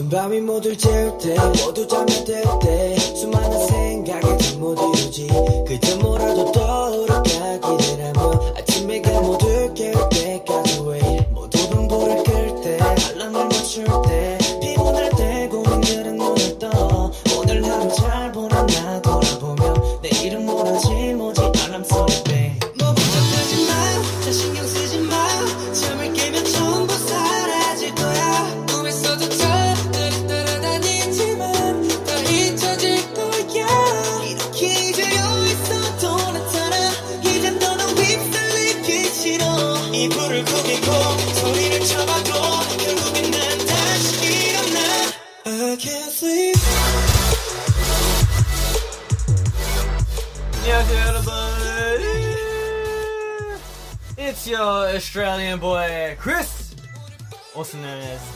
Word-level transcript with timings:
어두운 0.00 0.08
밤이 0.08 0.40
모두 0.40 0.74
질때 0.74 1.36
모두 1.62 1.86
잠이 1.86 2.06
들때 2.24 2.96
수많은 2.96 3.66
생각이 3.66 4.26
다못 4.38 4.78
이루지. 4.78 5.28
그저 5.66 5.98
뭐라도 5.98 6.50
떠오르 6.52 7.19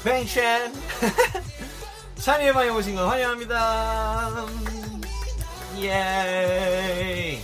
Bang 0.04 0.26
Chan 0.28 0.72
찬이의 2.16 2.52
방에 2.52 2.68
오신 2.70 2.94
걸 2.94 3.08
환영합니다. 3.08 4.46
Yay. 5.76 7.40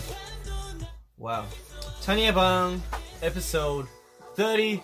Wow. 1.18 1.44
찬이의 2.00 2.32
방 2.32 2.80
에피소드 3.20 3.88
35 4.36 4.82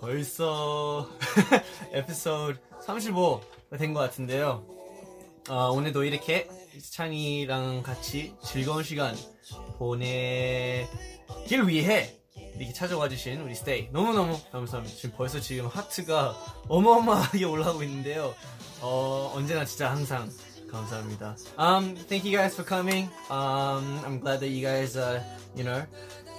벌써 0.00 1.08
에피소드 1.92 2.58
35가 2.86 3.76
된 3.78 3.92
것 3.92 4.00
같은데요. 4.00 4.64
어, 5.48 5.70
오늘도 5.72 6.04
이렇게 6.04 6.48
찬이랑 6.92 7.82
같이 7.82 8.34
즐거운 8.44 8.84
시간 8.84 9.16
보내길 9.78 10.86
위해 11.66 12.19
이렇게 12.55 12.71
찾아와 12.73 13.09
주신 13.09 13.41
우리 13.41 13.55
스테이 13.55 13.89
너무너무 13.91 14.39
감사합니다. 14.51 14.95
지금 14.95 15.15
벌써 15.15 15.39
지금 15.39 15.67
하트가 15.67 16.35
어마어마하게 16.67 17.45
올라가고 17.45 17.83
있는데요. 17.83 18.33
어, 18.81 19.31
언제나 19.35 19.65
진짜 19.65 19.91
항상 19.91 20.29
감사합니다. 20.71 21.35
Um, 21.57 21.95
thank 22.07 22.25
you 22.25 22.31
guys 22.31 22.53
for 22.53 22.65
coming. 22.67 23.09
Um, 23.29 23.99
I'm 24.05 24.19
glad 24.19 24.39
that 24.39 24.49
you 24.49 24.65
guys, 24.65 24.97
uh, 24.97 25.21
you 25.55 25.63
know, 25.63 25.85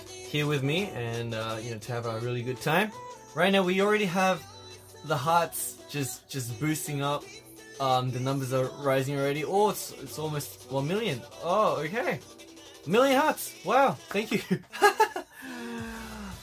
here 0.08 0.46
with 0.46 0.62
me 0.62 0.90
and 0.94 1.34
uh, 1.34 1.56
you 1.62 1.70
know 1.70 1.78
to 1.78 1.92
have 1.92 2.06
a 2.06 2.18
really 2.20 2.42
good 2.42 2.60
time. 2.60 2.90
Right 3.34 3.52
now, 3.52 3.62
we 3.62 3.80
already 3.80 4.06
have 4.06 4.42
the 5.04 5.16
hearts 5.16 5.76
just 5.88 6.28
just 6.28 6.58
boosting 6.60 7.02
up. 7.02 7.24
Um, 7.78 8.10
the 8.10 8.20
numbers 8.20 8.52
are 8.52 8.68
rising 8.82 9.18
already. 9.18 9.44
Oh, 9.44 9.70
it's 9.70 9.92
it's 10.02 10.18
almost 10.18 10.70
one 10.70 10.88
million. 10.88 11.20
Oh, 11.44 11.76
okay, 11.84 12.20
a 12.86 12.90
million 12.90 13.20
hearts. 13.20 13.54
Wow, 13.64 13.96
thank 14.08 14.32
you. 14.32 14.40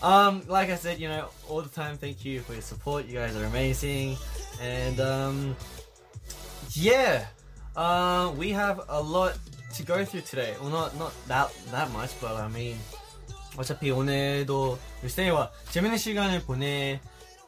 um, 0.02 0.42
like 0.48 0.70
I 0.70 0.76
said, 0.76 0.98
you 1.00 1.08
know, 1.08 1.28
all 1.48 1.62
the 1.62 1.68
time, 1.68 1.96
thank 1.98 2.24
you 2.24 2.40
for 2.40 2.52
your 2.52 2.62
support. 2.62 3.06
You 3.06 3.14
guys 3.18 3.34
are 3.36 3.44
amazing, 3.44 4.16
and 4.60 5.00
um, 5.00 5.56
yeah, 6.74 7.26
uh, 7.76 8.32
we 8.36 8.50
have 8.50 8.80
a 8.88 9.00
lot 9.00 9.38
to 9.74 9.82
go 9.82 10.04
through 10.04 10.22
today. 10.22 10.54
Well, 10.60 10.70
not 10.70 10.96
not 10.98 11.12
that 11.28 11.50
that 11.72 11.90
much, 11.92 12.12
but 12.20 12.36
I 12.36 12.48
mean. 12.48 12.76
어차피 13.56 13.90
오늘도 13.90 14.78
우리 15.02 15.08
스테이와 15.08 15.50
재밌는 15.72 15.98
시간을 15.98 16.42
보낼 16.44 17.00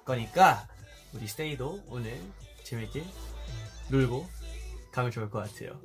거니까 0.05 0.67
우리 1.15 1.29
스테이도 1.29 1.85
오늘 1.87 2.19
재밌게 2.65 3.05
놀고 3.91 4.27
가면 4.91 5.13
좋을 5.13 5.31
것 5.31 5.45
같아요. 5.49 5.81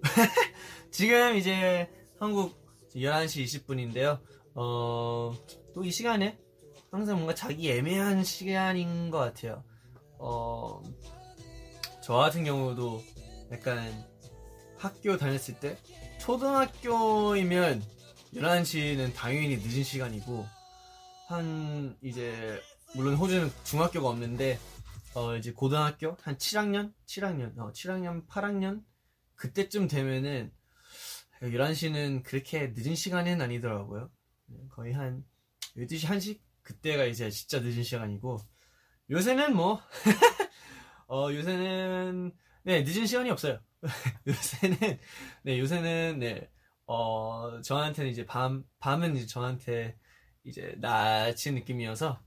지금 0.89 1.35
이제 1.35 1.87
한국 2.19 2.57
11시 2.95 3.43
20분인데요. 3.67 4.19
어, 4.55 5.35
또 5.75 5.83
이 5.83 5.91
시간에 5.91 6.39
항상 6.95 7.17
뭔가 7.17 7.35
자기 7.35 7.69
애매한 7.71 8.23
시간인 8.23 9.11
것 9.11 9.17
같아요. 9.17 9.65
어, 10.17 10.81
저 12.01 12.13
같은 12.13 12.45
경우도 12.45 13.03
약간 13.51 13.91
학교 14.77 15.17
다녔을 15.17 15.59
때 15.59 15.77
초등학교이면 16.19 17.83
11시는 18.33 19.13
당연히 19.13 19.57
늦은 19.57 19.83
시간이고 19.83 20.45
한 21.27 21.97
이제 22.01 22.61
물론 22.95 23.15
호주는 23.15 23.51
중학교가 23.65 24.07
없는데 24.07 24.57
어 25.15 25.35
이제 25.35 25.51
고등학교 25.51 26.15
한 26.21 26.37
7학년? 26.37 26.93
7학년? 27.07 27.57
어 27.57 27.71
7학년 27.73 28.25
8학년? 28.27 28.83
그때쯤 29.35 29.89
되면은 29.89 30.53
11시는 31.41 32.23
그렇게 32.23 32.71
늦은 32.73 32.95
시간은 32.95 33.41
아니더라고요. 33.41 34.09
거의 34.69 34.93
한 34.93 35.25
12시 35.75 36.07
1시 36.07 36.44
그때가 36.65 37.05
이제 37.05 37.29
진짜 37.29 37.61
늦은 37.61 37.83
시간이고 37.83 38.39
요새는 39.09 39.55
뭐 39.55 39.79
어, 41.07 41.31
요새는 41.31 42.33
네 42.63 42.83
늦은 42.83 43.05
시간이 43.05 43.29
없어요 43.29 43.61
요새는 44.27 44.99
네 45.43 45.59
요새는 45.59 46.19
네 46.19 46.49
어, 46.87 47.61
저한테는 47.61 48.11
이제 48.11 48.25
밤, 48.25 48.63
밤은 48.79 49.15
이제 49.15 49.25
저한테 49.25 49.97
이제 50.43 50.75
낮은 50.77 51.55
느낌이어서, 51.55 52.21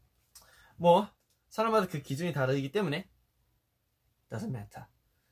뭐, 0.76 1.08
사람마다 1.48 1.86
그 1.86 2.02
기준이 2.02 2.32
다르기 2.32 2.72
때문에, 2.72 3.08
doesn't 4.30 4.48
matter. 4.48 4.86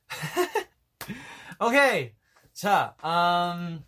오케이! 1.59 2.15
자, 2.53 2.95
음, 3.03 3.85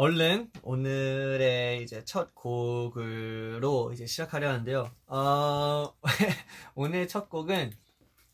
얼른 0.00 0.50
오늘의 0.62 1.82
이제 1.82 2.02
첫 2.06 2.34
곡으로 2.34 3.92
이제 3.92 4.06
시작하려 4.06 4.48
하는데요. 4.48 4.90
어, 5.08 5.94
오늘 6.74 7.06
첫 7.06 7.28
곡은 7.28 7.70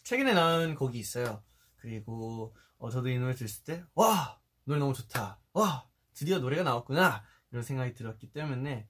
최근에 0.05 0.33
나온 0.33 0.77
곡이 0.77 0.97
있어요. 0.97 1.43
그리고 1.75 2.55
어, 2.79 2.89
저도 2.89 3.09
이 3.09 3.19
노래 3.19 3.35
들었을 3.35 3.65
때, 3.65 3.83
와! 3.97 4.39
노래 4.63 4.79
너무 4.79 4.95
좋다. 4.95 5.41
와! 5.55 5.89
드디어 6.15 6.39
노래가 6.39 6.63
나왔구나! 6.63 7.25
이런 7.51 7.65
생각이 7.65 7.95
들었기 7.95 8.31
때문에 8.31 8.87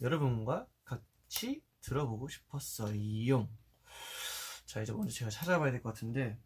여러분과 0.00 0.68
같이 0.84 1.64
들어보고 1.80 2.28
싶었어요. 2.28 3.48
자, 4.66 4.82
이제 4.82 4.92
먼저 4.92 5.12
제가 5.12 5.32
찾아봐야 5.32 5.72
될 5.72 5.82
것 5.82 5.92
같은데, 5.94 6.38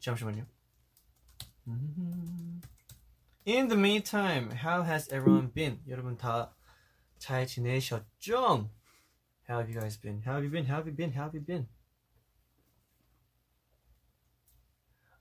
잠시만요. 0.00 0.46
음. 1.66 2.62
In 3.45 3.69
the 3.69 3.77
meantime, 3.77 4.51
how 4.51 4.83
has 4.83 5.07
everyone 5.09 5.47
been? 5.47 5.79
여러분 5.87 6.17
다 6.17 6.49
잘 7.19 7.47
지내셨죠? 7.47 8.69
How 9.47 9.59
have 9.59 9.69
you 9.69 9.79
guys 9.79 9.97
been? 9.97 10.21
How 10.21 10.33
have 10.33 10.43
you 10.43 10.49
been? 10.49 10.65
How 10.65 10.77
have 10.77 10.87
you 10.87 10.93
been? 10.93 11.11
How 11.13 11.23
have 11.23 11.33
you 11.33 11.41
been? 11.41 11.67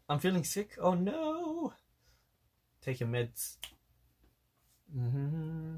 I'm 0.09 0.19
feeling 0.19 0.45
sick. 0.45 0.77
Oh 0.81 0.95
no! 0.95 1.73
Take 2.85 3.01
your 3.01 3.09
meds. 3.09 3.57
Mm-hmm. 4.97 5.77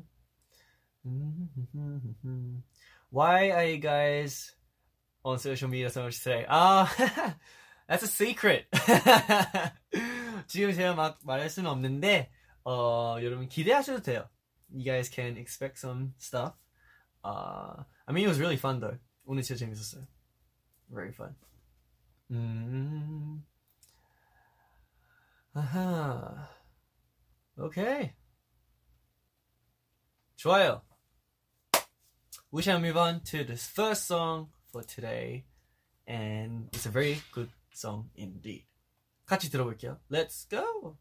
Mm-hmm. 1.06 2.56
Why 3.10 3.50
are 3.50 3.64
you 3.64 3.78
guys 3.78 4.52
on 5.24 5.38
social 5.38 5.68
media 5.68 5.90
so 5.90 6.02
much 6.04 6.18
today? 6.22 6.44
Ah, 6.48 7.34
that's 7.88 8.02
a 8.02 8.08
secret. 8.08 8.66
지금 10.46 10.72
제가 10.72 10.94
막 10.94 11.18
말할 11.24 11.50
수는 11.50 11.70
없는데, 11.70 12.30
어, 12.64 13.16
여러분 13.22 13.48
기대하셔도 13.48 14.02
돼요. 14.02 14.28
You 14.70 14.84
guys 14.84 15.10
can 15.10 15.36
expect 15.36 15.78
some 15.78 16.14
stuff. 16.18 16.54
Uh, 17.24 17.84
I 18.06 18.12
mean, 18.12 18.24
it 18.24 18.28
was 18.28 18.38
really 18.38 18.56
fun 18.56 18.80
though. 18.80 18.98
오늘 19.24 19.42
진짜 19.42 19.64
재밌었어요. 19.64 20.06
Very 20.90 21.12
fun. 21.12 21.34
음. 22.30 23.44
아하. 25.54 26.48
Okay. 27.58 28.14
좋아요. 30.36 30.82
We 32.50 32.62
shall 32.62 32.80
move 32.80 32.96
on 32.96 33.20
to 33.24 33.44
the 33.44 33.56
first 33.56 34.06
song 34.06 34.50
for 34.70 34.82
today. 34.82 35.44
And 36.06 36.68
it's 36.72 36.86
a 36.86 36.90
very 36.90 37.20
good 37.32 37.50
song 37.74 38.10
indeed. 38.14 38.64
같이 39.25 39.49
들어볼게요. 39.49 39.99
Let's 40.11 40.49
go. 40.49 40.97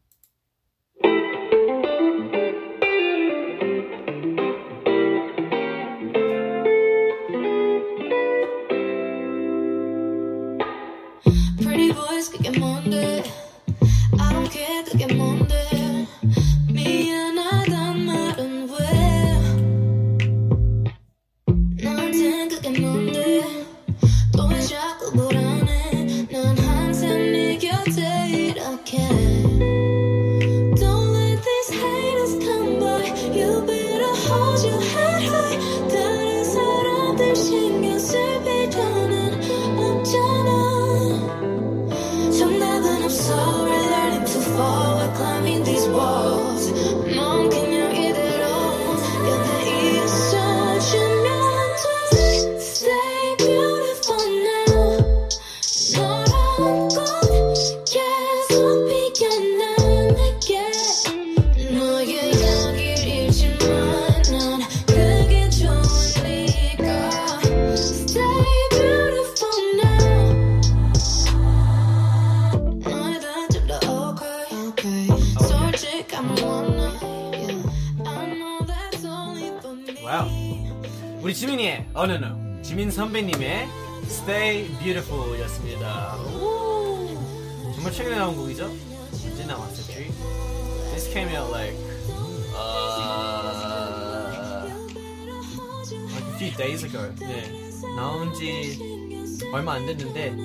얼마 99.63 99.75
안 99.75 99.85
됐는데 99.85 100.35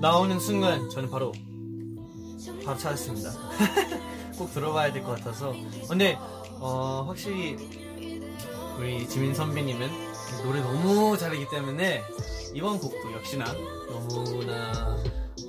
나오는 0.00 0.40
순간 0.40 0.90
저는 0.90 1.08
바로 1.10 1.30
바로 2.64 2.76
찾았습니다. 2.76 3.30
꼭 4.36 4.52
들어봐야 4.52 4.92
될 4.92 5.04
것 5.04 5.16
같아서. 5.16 5.54
근데 5.88 6.18
어, 6.58 7.04
확실히 7.06 7.56
우리 8.76 9.08
지민 9.08 9.32
선배님은 9.32 9.88
노래 10.42 10.60
너무 10.60 11.16
잘하기 11.16 11.50
때문에 11.50 12.02
이번 12.52 12.80
곡도 12.80 13.12
역시나 13.12 13.44
너무나 13.88 14.96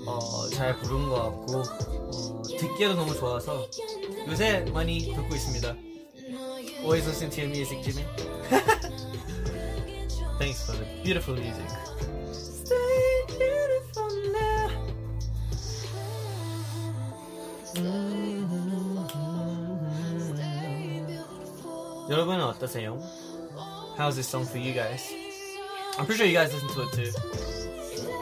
어, 0.06 0.48
잘 0.50 0.78
부른 0.78 1.10
것 1.10 1.16
같고 1.16 1.64
어, 1.64 2.44
듣기에도 2.60 2.94
너무 2.94 3.16
좋아서 3.16 3.68
요새 4.28 4.60
많이 4.72 5.16
듣고 5.16 5.34
있습니다. 5.34 5.76
Always 6.84 7.08
listen 7.08 7.32
to 7.32 7.42
your 7.42 7.50
music, 7.50 7.82
Jimmy. 7.82 8.06
Thanks 10.38 10.64
for 10.66 10.78
the 10.78 10.86
beautiful 11.02 11.36
music. 11.36 11.66
여러분은 22.13 22.43
어떠세요? 22.45 22.99
How's 23.97 24.15
this 24.17 24.29
song 24.29 24.45
for 24.47 24.59
you 24.59 24.73
guys? 24.73 25.13
I'm 25.99 26.07
pretty 26.07 26.19
sure 26.19 26.27
you 26.27 26.35
guys 26.35 26.53
listen 26.53 26.69
to 26.69 26.83
it 26.83 26.93
too. 26.93 28.19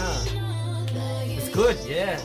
Ah, 0.00 0.24
it's 1.26 1.48
good, 1.50 1.76
yeah. 1.86 2.18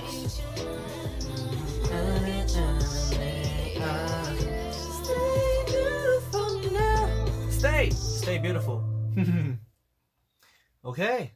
Stay, 7.49 7.89
stay 7.91 8.37
beautiful. 8.39 8.83
오케이. 10.83 11.31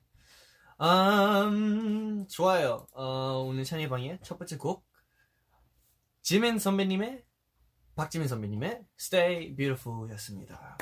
음, 0.82 2.26
좋아요. 2.26 2.88
어, 2.92 3.44
오늘 3.46 3.62
찬이방의 3.62 4.18
첫 4.24 4.36
번째 4.36 4.56
곡. 4.56 4.84
지민 6.22 6.58
선배님의, 6.58 7.24
박지민 7.94 8.26
선배님의 8.26 8.84
Stay 8.98 9.54
Beautiful 9.54 10.10
였습니다. 10.10 10.76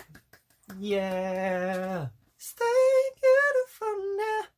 Yeah. 0.81 2.09
Stay 2.39 3.11
beautiful 3.21 4.17
now. 4.17 4.49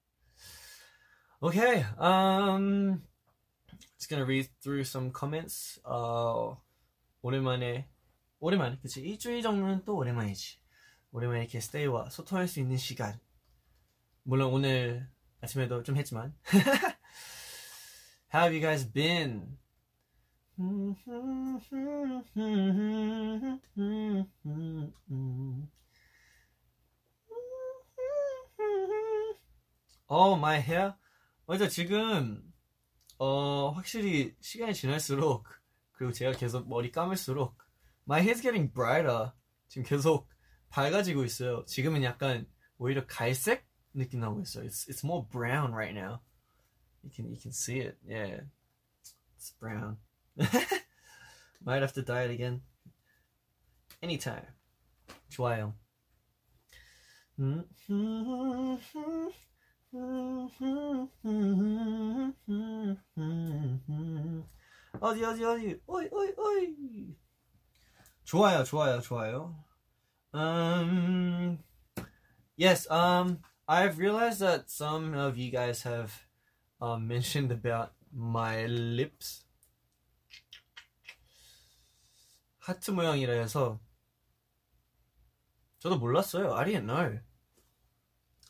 Okay. 1.42 1.86
Um, 1.98 3.02
just 3.98 4.08
gonna 4.08 4.24
read 4.24 4.48
through 4.60 4.82
some 4.82 5.10
comments. 5.12 5.80
어, 5.82 6.62
오랜만에, 7.22 7.88
오랜만에, 8.38 8.78
그치. 8.80 9.00
일주일 9.00 9.42
정도는 9.42 9.84
또 9.84 9.96
오랜만이지. 9.96 10.60
오랜만에 11.10 11.40
이렇게 11.40 11.58
stay와 11.58 12.10
소통할 12.10 12.46
수 12.46 12.60
있는 12.60 12.76
시간. 12.76 13.18
물론 14.22 14.52
오늘 14.52 15.10
아침에도 15.42 15.82
좀 15.82 15.96
했지만. 15.96 16.34
How 18.32 18.44
have 18.44 18.54
you 18.54 18.60
guys 18.60 18.90
been? 18.90 19.58
어, 30.06 30.36
my 30.36 30.60
hair? 30.60 30.94
맞아, 31.46 31.68
지금, 31.68 32.42
어, 33.18 33.70
확실히 33.70 34.36
시간이 34.40 34.74
지날수록, 34.74 35.48
그리고 35.92 36.12
제가 36.12 36.32
계속 36.32 36.68
머리 36.68 36.92
감을수록, 36.92 37.58
my 38.06 38.22
hair's 38.22 38.42
getting 38.42 38.72
brighter. 38.72 39.32
지금 39.68 39.84
계속 39.84 40.28
밝아지고 40.68 41.24
있어요. 41.24 41.64
지금은 41.66 42.04
약간 42.04 42.46
오히려 42.78 43.06
갈색 43.06 43.71
느낌 43.93 44.19
나고 44.19 44.41
있어요. 44.41 44.65
It's, 44.65 44.87
it's 44.87 45.03
more 45.03 45.25
brown 45.29 45.73
right 45.73 45.93
now. 45.93 46.21
You 47.03 47.11
can, 47.11 47.29
you 47.31 47.37
can 47.37 47.51
see 47.51 47.79
it. 47.79 47.97
Yeah. 48.07 48.41
It's 49.35 49.51
brown. 49.59 49.97
Might 51.63 51.81
have 51.81 51.93
to 51.93 52.01
dye 52.01 52.23
it 52.23 52.31
again. 52.31 52.61
Anytime. 54.01 54.45
좋아요. 55.29 55.73
어디 64.99 65.23
어디 65.23 65.45
어디 65.45 65.81
오이 65.85 66.09
오이 66.11 66.33
오이 66.35 67.15
좋아요 68.25 68.63
좋아요 68.63 68.99
좋아요 69.01 69.63
um 70.33 71.59
yes 72.57 72.87
um 72.91 73.39
I've 73.71 73.99
realized 73.99 74.39
that 74.39 74.69
some 74.69 75.13
of 75.13 75.37
you 75.37 75.51
guys 75.51 75.83
have 75.83 76.25
um, 76.81 77.07
mentioned 77.07 77.51
about 77.51 77.93
my 78.13 78.65
lips 78.65 79.45
하트 82.59 82.91
모양이라 82.91 83.33
해서 83.33 83.79
저도 85.79 85.97
몰랐어요 85.97 86.53
I 86.53 86.65
didn't 86.65 86.85
know 86.85 87.19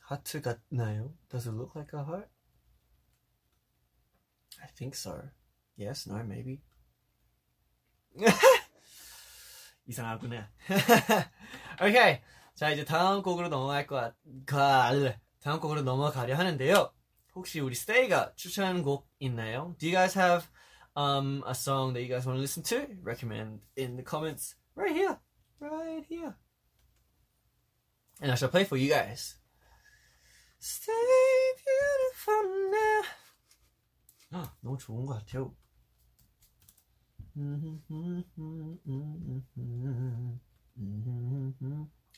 하트 0.02 0.42
같나요? 0.42 1.14
Does 1.30 1.48
it 1.48 1.56
look 1.56 1.76
like 1.76 1.94
a 1.94 2.04
heart? 2.04 2.30
I 4.62 4.68
think 4.76 4.96
so 4.96 5.30
Yes, 5.76 6.10
no, 6.10 6.24
maybe 6.24 6.62
이상하구나 9.88 10.50
오케이 11.82 12.22
자 12.63 12.71
이제 12.71 12.85
다음 12.85 13.23
곡으로 13.23 13.49
넘어갈 13.49 13.89
것 13.89 13.97
같... 13.97 14.15
가... 14.47 14.93
다음 15.41 15.59
곡으로 15.59 15.83
넘어가려 15.83 16.37
하는데요 16.37 16.93
혹시 17.35 17.59
우리 17.59 17.75
스테이가 17.75 18.35
추천하는 18.37 18.85
곡 18.85 19.11
있나요? 19.19 19.75
Do 19.81 19.89
you 19.89 19.97
guys 19.97 20.17
have 20.17 20.47
um, 20.97 21.43
a 21.45 21.57
song 21.57 21.93
that 21.93 22.03
you 22.03 22.09
guys 22.09 22.25
want 22.25 22.37
to 22.37 22.41
listen 22.41 22.63
to? 22.63 22.87
Recommend 23.03 23.63
in 23.77 23.97
the 23.97 24.05
comments 24.05 24.55
right 24.77 24.95
here 24.95 25.19
right 25.59 26.07
here 26.09 26.37
and 28.21 28.31
I 28.31 28.37
shall 28.37 28.49
play 28.49 28.63
for 28.63 28.79
you 28.79 28.89
guys 28.89 29.41
Stay 30.61 30.93
beautiful 31.59 32.47
now 32.71 33.03
아, 34.31 34.55
너무 34.61 34.79
좋은 34.79 35.05
것 35.05 35.19
같아요 35.19 35.53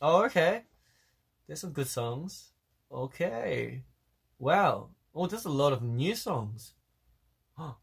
Oh, 0.01 0.25
okay. 0.25 0.63
There's 1.47 1.61
some 1.61 1.73
good 1.73 1.89
songs. 1.89 2.53
Okay. 2.91 3.85
Wow. 4.39 4.91
Oh, 5.15 5.27
there's 5.27 5.45
a 5.45 5.51
lot 5.51 5.73
of 5.73 5.83
new 5.83 6.15
songs. 6.15 6.75
Huh. 7.57 7.75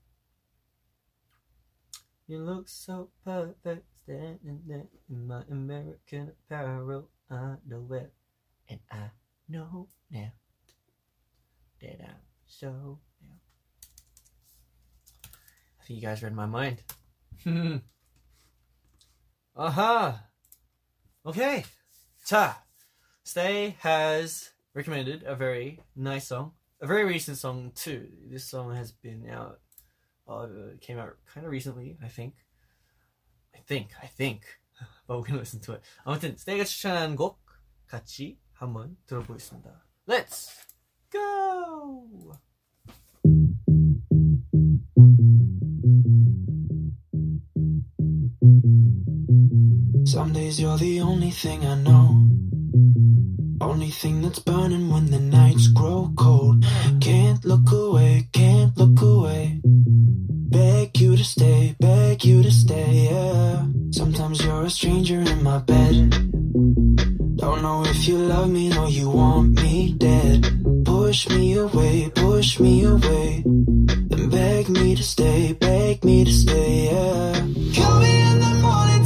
You 2.27 2.39
look 2.39 2.67
so 2.67 3.09
perfect 3.23 3.85
standing 4.03 4.61
there 4.67 4.87
in 5.09 5.27
my 5.27 5.43
American 5.49 6.31
Apparel 6.31 7.09
underwear. 7.29 8.11
And 8.69 8.79
I 8.91 9.11
know 9.47 9.87
now 10.09 10.31
that 11.81 11.99
I'm 12.01 12.15
so. 12.45 12.99
I 15.79 15.83
think 15.83 15.99
you 15.99 16.07
guys 16.07 16.23
read 16.23 16.35
my 16.35 16.45
mind. 16.45 16.83
uh-huh. 19.55 20.13
Okay. 21.25 21.65
Ta. 22.26 22.62
Stay 23.24 23.76
has 23.80 24.50
recommended 24.74 25.22
a 25.24 25.34
very 25.34 25.80
nice 25.94 26.28
song. 26.28 26.52
A 26.80 26.86
very 26.86 27.04
recent 27.04 27.38
song 27.38 27.72
too. 27.74 28.08
This 28.30 28.44
song 28.44 28.74
has 28.74 28.92
been 28.92 29.28
out 29.30 29.60
uh 30.28 30.46
came 30.80 30.98
out 30.98 31.16
kind 31.32 31.46
of 31.46 31.52
recently, 31.52 31.96
I 32.02 32.08
think. 32.08 32.34
I 33.54 33.58
think, 33.66 33.90
I 34.02 34.06
think. 34.06 34.42
But 35.06 35.18
we're 35.18 35.26
gonna 35.26 35.40
listen 35.40 35.60
to 35.60 35.72
it. 35.74 35.82
아무튼 36.04 36.36
스테이가 36.36 36.64
추천한 36.64 37.16
곡 37.16 37.40
같이 37.86 38.38
한번 38.52 38.96
들어보겠습니다. 39.06 39.84
Let's 40.06 40.50
go! 41.10 42.32
Some 50.11 50.33
days 50.33 50.59
you're 50.59 50.77
the 50.77 50.99
only 50.99 51.31
thing 51.31 51.65
I 51.65 51.75
know. 51.75 52.27
Only 53.61 53.91
thing 53.91 54.21
that's 54.21 54.39
burning 54.39 54.89
when 54.89 55.09
the 55.09 55.21
nights 55.21 55.67
grow 55.67 56.11
cold. 56.17 56.65
Can't 56.99 57.45
look 57.45 57.71
away, 57.71 58.27
can't 58.33 58.75
look 58.75 59.01
away. 59.01 59.61
Beg 59.63 60.99
you 60.99 61.15
to 61.15 61.23
stay, 61.23 61.77
beg 61.79 62.25
you 62.25 62.43
to 62.43 62.51
stay, 62.51 63.07
yeah. 63.09 63.65
Sometimes 63.91 64.43
you're 64.43 64.63
a 64.63 64.69
stranger 64.69 65.21
in 65.21 65.43
my 65.43 65.59
bed. 65.59 66.09
Don't 67.37 67.61
know 67.61 67.85
if 67.85 68.05
you 68.05 68.17
love 68.17 68.49
me 68.49 68.77
or 68.77 68.89
you 68.89 69.09
want 69.09 69.61
me 69.61 69.93
dead. 69.93 70.45
Push 70.83 71.29
me 71.29 71.53
away, 71.53 72.11
push 72.13 72.59
me 72.59 72.83
away. 72.83 73.43
Then 73.45 74.29
beg 74.29 74.67
me 74.67 74.93
to 74.93 75.03
stay, 75.03 75.53
beg 75.53 76.03
me 76.03 76.25
to 76.25 76.33
stay, 76.33 76.91
yeah. 76.91 77.31
Call 77.77 78.01
me 78.01 78.21
in 78.29 78.39
the 78.41 78.59
morning 78.61 79.00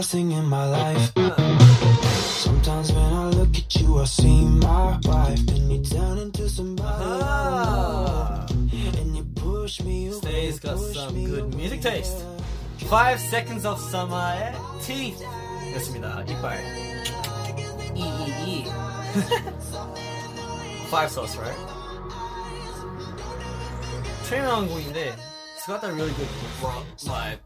best 0.00 0.12
thing 0.12 0.32
in 0.32 0.44
my 0.46 0.64
life. 0.68 1.12
Sometimes 2.36 2.92
when 2.92 3.12
I 3.12 3.26
look 3.28 3.56
at 3.56 3.74
you, 3.76 3.98
I 3.98 4.04
see 4.04 4.44
my 4.44 4.98
wife, 5.04 5.38
and 5.48 5.72
you 5.72 5.82
turn 5.82 6.18
into 6.18 6.48
somebody. 6.48 7.04
Ah. 7.04 8.46
And 8.48 9.16
you 9.16 9.24
push 9.34 9.80
me 9.82 10.08
away. 10.08 10.18
Stay's 10.18 10.60
got 10.60 10.76
push 10.76 10.94
some 10.96 11.14
me 11.14 11.26
good 11.26 11.44
away. 11.44 11.56
music 11.56 11.80
taste. 11.80 12.24
Five 12.88 13.18
Seconds 13.20 13.66
of 13.66 13.80
Summer의 13.80 14.54
Teeth 14.82 15.22
였습니다. 15.74 16.24
이빨. 16.28 16.60
E 17.96 18.02
E 18.02 18.04
E. 18.46 18.64
Five 20.90 21.10
sauce, 21.10 21.36
right? 21.38 21.58
트레이너 24.24 24.56
한 24.56 24.68
곡인데 24.68 25.14
it's 25.56 25.66
got 25.66 25.80
that 25.80 25.92
really 25.94 26.12
good 26.14 26.28
rock 26.62 26.84
vibe. 26.98 27.38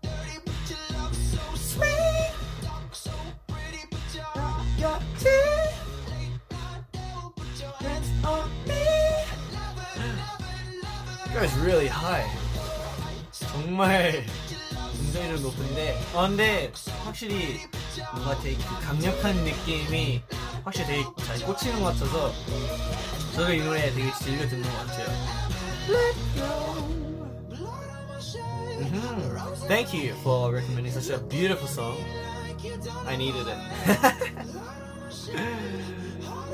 Me. 4.85 4.91
You 11.25 11.33
guys 11.33 11.57
really 11.59 11.87
high. 11.87 12.29
정말 13.31 14.25
굉장히 14.93 15.27
좀 15.35 15.41
높은데 15.43 15.99
아 16.13 16.27
근데 16.27 16.71
확실히 17.03 17.61
뭔가 18.13 18.37
되게 18.41 18.57
그 18.57 18.79
강력한 18.85 19.35
느낌이 19.43 20.21
확실히 20.63 20.87
되게 20.87 21.05
잘 21.25 21.39
꽂히는 21.39 21.81
것 21.81 21.93
같아서 21.93 22.31
저도 23.33 23.53
이 23.53 23.61
노래 23.63 23.91
되게 23.91 24.11
즐겨 24.21 24.47
듣는 24.47 24.63
것 24.63 24.77
같아요. 24.85 25.07
Mhm. 28.77 29.67
Thank 29.67 29.93
you 29.93 30.13
for 30.21 30.51
recommending 30.53 30.91
such 30.91 31.09
a 31.09 31.17
beautiful 31.27 31.67
song. 31.67 31.97
I 33.07 33.15
needed 33.15 33.47
it. 33.47 33.57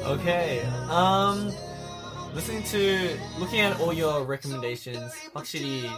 okay. 0.06 0.62
Um 0.90 1.52
listening 2.34 2.64
to 2.72 3.18
looking 3.40 3.60
at 3.60 3.80
all 3.82 3.94
your 3.94 4.24
recommendations 4.26 5.12
확실히 5.34 5.90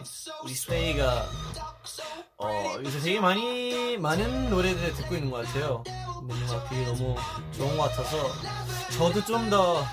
우리 0.43 0.53
스테이가 0.53 1.25
어 2.39 2.77
요새 2.83 2.99
되게 2.99 3.19
많이 3.19 3.97
많은 3.97 4.49
노래들을 4.49 4.93
듣고 4.95 5.15
있는 5.15 5.31
것 5.31 5.45
같아요. 5.45 5.83
뭔가 6.23 6.63
그게 6.67 6.83
너무 6.85 7.15
좋은 7.55 7.77
것 7.77 7.83
같아서 7.89 8.31
저도 8.91 9.23
좀 9.25 9.49
더 9.49 9.85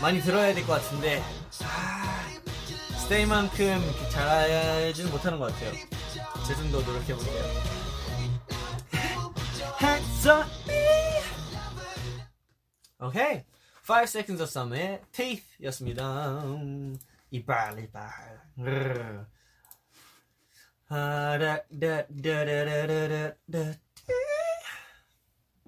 많이 0.00 0.20
들어야 0.22 0.54
될 0.54 0.64
것 0.66 0.72
같은데 0.82 1.22
아, 1.62 2.26
스테이만큼 3.02 3.82
잘하지는 4.10 5.10
못하는 5.10 5.38
것 5.38 5.52
같아요. 5.52 5.72
제 6.46 6.54
좀 6.56 6.70
더 6.72 6.80
노력해 6.80 7.14
볼게요. 7.14 7.44
Okay, 13.00 13.46
five 13.82 14.06
seconds 14.10 14.40
of 14.42 14.50
some 14.50 14.74
air. 14.74 15.00
Teeth, 15.12 15.56
yasmida. 15.58 16.98
Ibali 17.32 17.90
bar. 17.90 19.26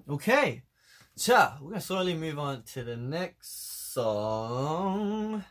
Okay, 0.07 0.61
so 1.15 1.53
we're 1.59 1.69
gonna 1.69 1.81
slowly 1.81 2.13
move 2.13 2.37
on 2.37 2.61
to 2.73 2.83
the 2.83 2.95
next 2.95 3.91
song. 3.91 5.43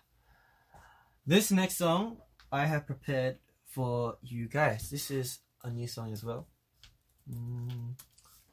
This 1.26 1.50
next 1.50 1.78
song 1.78 2.18
I 2.52 2.66
have 2.66 2.86
prepared 2.86 3.38
for 3.66 4.18
you 4.22 4.46
guys. 4.46 4.90
This 4.90 5.10
is 5.10 5.40
a 5.64 5.70
new 5.70 5.88
song 5.88 6.12
as 6.12 6.22
well. 6.22 6.46
Mm. 7.28 7.94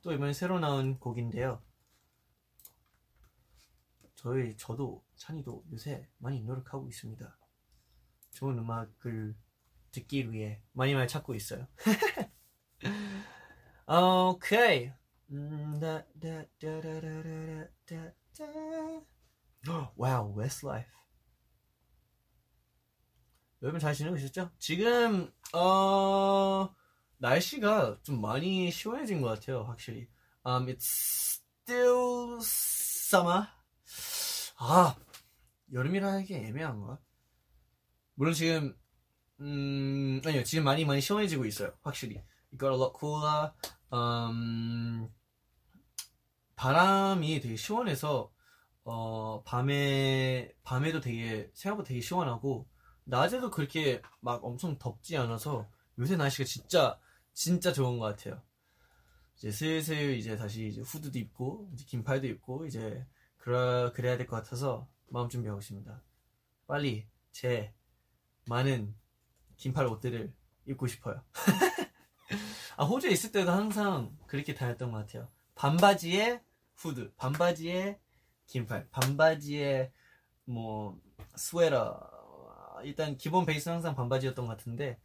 또 0.01 0.13
이번에 0.13 0.33
새로 0.33 0.59
나온 0.59 0.99
곡인데요. 0.99 1.61
저희 4.15 4.55
저도 4.57 5.05
찬이도 5.15 5.65
요새 5.71 6.07
많이 6.17 6.41
노력하고 6.41 6.87
있습니다. 6.87 7.37
좋은 8.31 8.57
음악을 8.57 9.35
듣기 9.91 10.31
위해 10.31 10.61
많이 10.73 10.93
많이 10.93 11.07
찾고 11.07 11.35
있어요. 11.35 11.67
오케이. 13.87 14.91
Wow, 19.95 20.33
Westlife. 20.33 20.89
여러분 23.61 23.79
잘 23.79 23.93
지내고 23.93 24.15
계셨죠? 24.15 24.51
지금 24.57 25.31
어 25.53 26.73
날씨가 27.19 27.99
좀 28.01 28.21
많이 28.21 28.71
시원해진 28.71 29.21
것 29.21 29.27
같아요, 29.27 29.63
확실히. 29.63 30.07
Um, 30.45 30.67
it's 30.67 31.41
still 31.65 32.37
summer. 32.41 33.45
아, 34.57 34.95
여름이라 35.71 36.13
하기 36.13 36.33
애매한가? 36.33 36.97
물론 38.15 38.33
지금, 38.33 38.75
음, 39.41 40.21
아니요, 40.25 40.43
지금 40.43 40.63
많이 40.63 40.85
많이 40.85 41.01
시원해지고 41.01 41.45
있어요, 41.45 41.73
확실히. 41.81 42.17
It 42.17 42.57
got 42.57 42.73
a 42.73 42.75
lot 42.75 42.93
cooler. 42.97 43.51
음, 43.93 45.09
바람이 46.55 47.41
되게 47.41 47.57
시원해서, 47.57 48.31
어, 48.85 49.43
밤에, 49.43 50.53
밤에도 50.63 51.01
되게, 51.01 51.51
생각보다 51.53 51.89
되게 51.89 51.99
시원하고, 51.99 52.67
낮에도 53.03 53.51
그렇게 53.51 54.01
막 54.21 54.43
엄청 54.45 54.77
덥지 54.77 55.17
않아서, 55.17 55.69
요새 55.97 56.15
날씨가 56.15 56.45
진짜, 56.45 56.97
진짜 57.33 57.71
좋은 57.73 57.97
것 57.99 58.05
같아요. 58.05 58.41
이제 59.37 59.51
슬슬 59.51 60.15
이제 60.17 60.35
다시 60.37 60.67
이제 60.67 60.81
후드도 60.81 61.17
입고, 61.19 61.69
이제 61.73 61.85
긴팔도 61.85 62.27
입고, 62.27 62.65
이제, 62.65 63.05
그래, 63.37 63.91
그래야 63.93 64.17
될 64.17 64.27
것 64.27 64.35
같아서, 64.37 64.89
마음 65.07 65.29
준비하고 65.29 65.59
있습니다. 65.59 66.03
빨리, 66.67 67.07
제, 67.31 67.73
많은 68.45 68.95
긴팔 69.57 69.85
옷들을 69.87 70.33
입고 70.65 70.87
싶어요. 70.87 71.23
아, 72.77 72.85
호주에 72.85 73.11
있을 73.11 73.31
때도 73.31 73.51
항상 73.51 74.17
그렇게 74.27 74.53
다녔던 74.53 74.91
것 74.91 74.99
같아요. 74.99 75.29
반바지에 75.55 76.41
후드, 76.75 77.13
반바지에 77.15 77.99
긴팔, 78.47 78.89
반바지에 78.91 79.91
뭐 80.45 80.99
스웨터. 81.35 81.99
일단 82.83 83.17
기본 83.17 83.45
베이스는 83.45 83.75
항상 83.75 83.95
반바지였던 83.95 84.47
것 84.47 84.57
같은데 84.57 84.99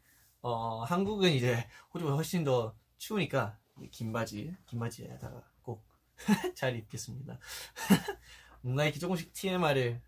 어, 0.45 0.85
한국은 0.85 1.31
이제 1.31 1.67
호주가 1.95 2.13
훨씬 2.17 2.45
더 2.45 2.77
추우니까 2.99 3.59
긴 3.91 4.13
바지, 4.13 4.55
긴 4.67 4.79
바지에다가 4.79 5.43
꼭 5.63 5.83
잘 6.55 6.77
입겠습니다. 6.77 7.39
뭔가 8.61 8.85
이렇게 8.85 8.99
조금씩 8.99 9.33
TMI를 9.33 10.03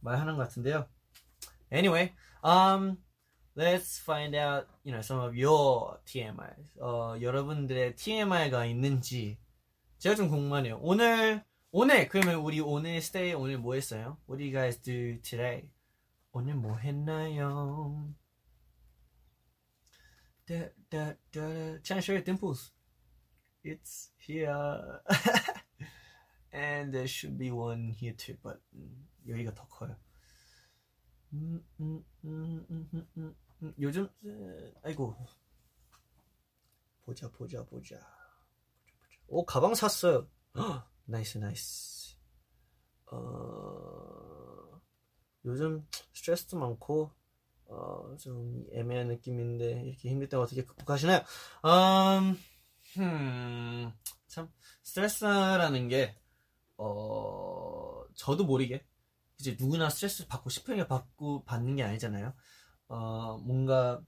말하는 0.00 0.36
것 0.36 0.42
같은데요. 0.42 0.86
Anyway, 1.72 2.12
um, 2.44 2.98
let's 3.56 3.98
find 4.02 4.36
out, 4.36 4.68
you 4.84 4.92
know, 4.92 5.00
some 5.00 5.24
of 5.24 5.34
your 5.34 5.98
TMI. 6.04 6.50
어, 6.82 7.16
여러분들의 7.18 7.96
TMI가 7.96 8.66
있는지 8.66 9.38
제가 9.96 10.14
좀 10.14 10.28
궁금하네요. 10.28 10.80
오늘 10.82 11.42
오늘 11.70 12.08
그러면 12.08 12.36
우리 12.36 12.60
오늘 12.60 12.96
stay 12.96 13.32
오늘 13.32 13.56
뭐 13.56 13.74
했어요? 13.74 14.18
What 14.28 14.36
do 14.36 14.44
you 14.44 14.52
guys 14.52 14.82
do 14.82 15.18
today? 15.22 15.70
오늘 16.32 16.56
뭐 16.56 16.76
했나요? 16.76 18.12
Da, 20.48 20.70
da, 20.88 21.14
da. 21.30 21.78
Can 21.84 21.98
I 21.98 22.00
show 22.00 22.14
you 22.14 22.22
dimples? 22.22 22.72
It's 23.62 24.12
here. 24.16 25.02
And 26.50 26.90
there 26.92 27.06
should 27.06 27.36
be 27.36 27.50
one 27.50 27.90
here 27.90 28.14
too, 28.14 28.38
but 28.42 28.58
음, 28.74 29.06
여기가 29.28 29.52
더 29.54 29.68
커요. 29.68 29.94
음, 31.34 31.62
음, 31.78 32.02
음, 32.24 32.66
음, 32.70 32.88
음, 32.94 33.06
음, 33.18 33.36
음. 33.62 33.74
요즘 33.78 34.08
에, 34.24 34.72
아이고 34.82 35.14
보자 37.04 37.30
보자 37.30 37.62
보자. 37.66 38.00
오 39.26 39.44
가방 39.44 39.74
샀어요. 39.74 40.30
헉, 40.56 40.90
nice 41.04 41.36
nice. 41.36 42.16
어 43.12 44.80
요즘 45.44 45.86
스트레스도 46.14 46.58
많고 46.58 47.12
어 47.68 48.16
좀 48.18 48.64
애매한 48.72 49.08
느낌인데 49.08 49.82
이렇게 49.86 50.10
힘들 50.10 50.28
때 50.28 50.36
어떻게 50.36 50.64
극복하시나요? 50.64 51.20
음, 51.64 52.36
음, 52.98 53.92
참 54.26 54.50
스트레스라는 54.82 55.88
게 55.88 56.16
어, 56.78 58.04
저도 58.16 58.44
모르게 58.46 58.86
이제 59.40 59.56
누구나 59.60 59.90
스트레스 59.90 60.26
받고 60.28 60.50
싶으니까 60.50 60.86
받고 60.88 61.44
받는 61.44 61.76
게 61.76 61.82
아니잖아요. 61.84 62.34
어, 62.88 63.38
뭔가 63.38 64.02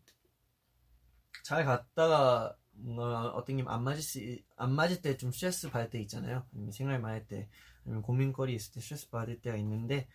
잘 1.45 1.65
갔다가 1.65 2.57
뭔가 2.73 3.29
어떤 3.31 3.57
게 3.57 3.65
안 3.67 3.83
맞을 3.85 4.03
수, 4.03 4.19
안 4.57 4.73
맞을 4.75 5.03
때 5.03 5.17
좀 5.17 5.33
스트레스 5.33 5.71
받을 5.71 5.91
때 5.91 6.01
있잖아요. 6.03 6.47
아니면 6.55 6.73
생각이 6.73 7.01
많을 7.03 7.27
때, 7.27 7.49
아니면 7.85 8.03
고민거리 8.03 8.55
있을 8.55 8.73
때 8.73 8.81
스트레스 8.81 9.11
받을 9.11 9.41
때가 9.41 9.57
있는데, 9.59 10.09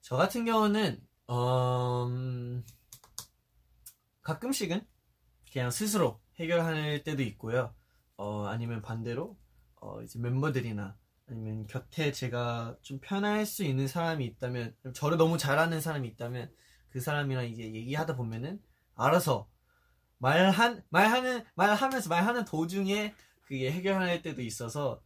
저 0.00 0.16
같은 0.16 0.44
경우는, 0.44 1.00
어, 1.26 2.03
음, 2.03 2.03
가끔씩은 4.24 4.84
그냥 5.52 5.70
스스로 5.70 6.20
해결할 6.40 7.04
때도 7.04 7.22
있고요. 7.22 7.74
어, 8.16 8.46
아니면 8.46 8.82
반대로, 8.82 9.38
어, 9.76 10.02
이제 10.02 10.18
멤버들이나 10.18 10.96
아니면 11.28 11.66
곁에 11.66 12.12
제가 12.12 12.76
좀 12.82 12.98
편할 13.00 13.46
수 13.46 13.64
있는 13.64 13.86
사람이 13.86 14.24
있다면, 14.26 14.76
저를 14.94 15.16
너무 15.16 15.38
잘하는 15.38 15.80
사람이 15.80 16.08
있다면, 16.08 16.52
그 16.90 17.00
사람이랑 17.00 17.46
이제 17.46 17.62
얘기하다 17.62 18.16
보면은, 18.16 18.60
알아서, 18.94 19.48
말한, 20.18 20.84
말하는, 20.90 21.44
말하면서 21.54 22.08
말하는 22.08 22.44
도중에 22.44 23.14
그게 23.42 23.70
해결할 23.72 24.22
때도 24.22 24.42
있어서, 24.42 25.02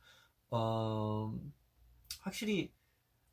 어, 0.50 1.32
확실히, 2.20 2.72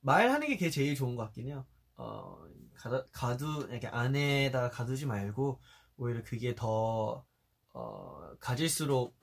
말하는 0.01 0.55
게 0.57 0.69
제일 0.69 0.95
좋은 0.95 1.15
것 1.15 1.23
같긴 1.23 1.47
해요. 1.47 1.65
어, 1.95 2.45
가두, 2.75 3.07
가두, 3.11 3.67
이렇게 3.69 3.87
안에다가 3.87 4.69
가두지 4.69 5.05
말고, 5.05 5.59
오히려 5.97 6.23
그게 6.23 6.55
더, 6.55 7.25
어, 7.73 8.35
가질수록 8.39 9.15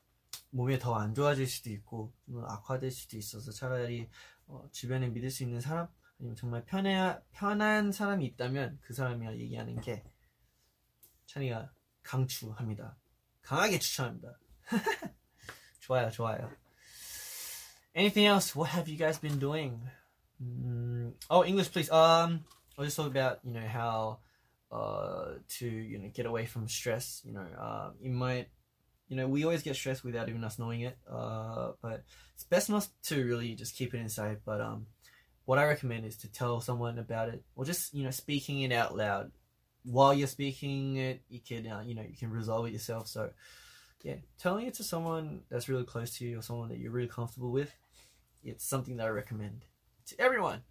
몸에 0.51 0.79
더 0.79 0.95
안 0.95 1.15
좋아질 1.15 1.47
수도 1.47 1.71
있고 1.71 2.13
좀 2.27 2.45
악화될 2.45 2.91
수도 2.91 3.17
있어서 3.17 3.51
차라리 3.53 4.09
어, 4.47 4.69
주변에 4.71 5.09
믿을 5.09 5.31
수 5.31 5.43
있는 5.43 5.61
사람 5.61 5.89
아니면 6.19 6.37
정말 6.37 6.65
편해 6.65 7.19
편한 7.33 7.91
사람이 7.91 8.25
있다면 8.27 8.79
그 8.83 8.93
사람이랑 8.93 9.39
얘기하는 9.39 9.81
게 9.81 10.05
찬이가 11.27 11.73
강추합니다. 12.03 12.97
강하게 13.41 13.79
추천합니다. 13.79 14.39
좋아요, 15.81 16.11
좋아요. 16.11 16.51
Anything 17.97 18.29
else? 18.29 18.55
What 18.55 18.73
have 18.73 18.91
you 18.91 18.99
guys 18.99 19.21
been 19.21 19.39
doing? 19.39 19.81
Mm, 20.41 21.15
oh, 21.31 21.45
English, 21.45 21.73
please. 21.73 21.91
Um, 21.91 22.45
I'll 22.79 22.85
just 22.85 22.97
talk 22.97 23.07
about 23.07 23.41
you 23.45 23.53
know 23.53 23.67
how 23.67 24.19
uh 24.71 25.35
to 25.59 25.67
you 25.67 25.99
know 25.99 26.11
get 26.13 26.27
away 26.27 26.47
from 26.47 26.69
stress. 26.69 27.23
You 27.25 27.33
know, 27.33 27.47
uh, 27.59 27.91
you 28.01 28.11
might 28.11 28.49
you 29.13 29.19
know, 29.19 29.29
we 29.29 29.45
always 29.45 29.63
get 29.63 29.77
stressed 29.77 30.05
without 30.05 30.31
even 30.31 30.43
us 30.43 30.59
knowing 30.59 30.81
it. 30.81 30.97
Uh, 31.07 31.73
but 31.83 32.03
it's 32.35 32.45
best 32.45 32.71
not 32.71 32.89
to 33.03 33.23
really 33.23 33.55
just 33.55 33.77
keep 33.77 33.93
it 33.93 33.99
inside. 33.99 34.39
But 34.43 34.63
um, 34.63 34.87
what 35.45 35.59
I 35.59 35.65
recommend 35.65 36.07
is 36.07 36.17
to 36.19 36.33
tell 36.33 36.63
someone 36.63 36.99
about 36.99 37.29
it, 37.29 37.43
or 37.55 37.67
just 37.67 37.93
you 37.93 38.05
know, 38.05 38.11
speaking 38.11 38.63
it 38.63 38.73
out 38.73 38.97
loud. 38.97 39.31
While 39.85 40.15
you're 40.15 40.29
speaking 40.29 40.97
it, 40.97 41.21
you 41.29 41.41
can 41.47 41.67
uh, 41.67 41.83
you 41.85 41.95
know 41.95 42.01
you 42.09 42.17
can 42.17 42.31
resolve 42.31 42.65
it 42.67 42.73
yourself. 42.73 43.07
So 43.07 43.33
yeah, 44.03 44.15
telling 44.39 44.67
it 44.67 44.73
to 44.75 44.83
someone 44.83 45.43
that's 45.51 45.69
really 45.69 45.85
close 45.85 46.17
to 46.17 46.25
you 46.25 46.39
or 46.39 46.43
someone 46.43 46.71
that 46.71 46.79
you're 46.79 46.91
really 46.91 47.07
comfortable 47.07 47.51
with, 47.51 47.71
it's 48.43 48.65
something 48.67 48.97
that 48.97 49.07
I 49.07 49.11
recommend 49.11 49.67
to 50.07 50.19
everyone. 50.19 50.63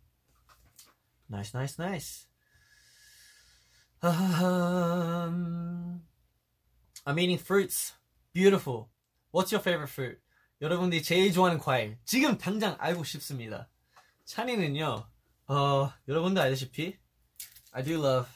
Nice, 1.31 1.55
nice, 1.55 1.79
nice. 1.79 2.27
Um, 4.03 6.03
I'm 7.05 7.19
eating 7.19 7.39
fruits. 7.39 7.93
Beautiful. 8.33 8.91
What's 9.33 9.53
your 9.53 9.61
favorite 9.61 9.91
fruit? 9.91 10.19
여러분들이 10.61 11.03
제일 11.03 11.33
좋아하는 11.33 11.59
과일. 11.59 11.99
지금 12.05 12.39
당장 12.39 12.77
알고 12.79 13.05
싶습니다. 13.05 13.69
찬이는요, 14.25 15.07
어, 15.49 15.93
여러분들 16.09 16.43
알다시피, 16.43 16.97
I 17.73 17.83
do 17.83 18.01
love 18.01 18.29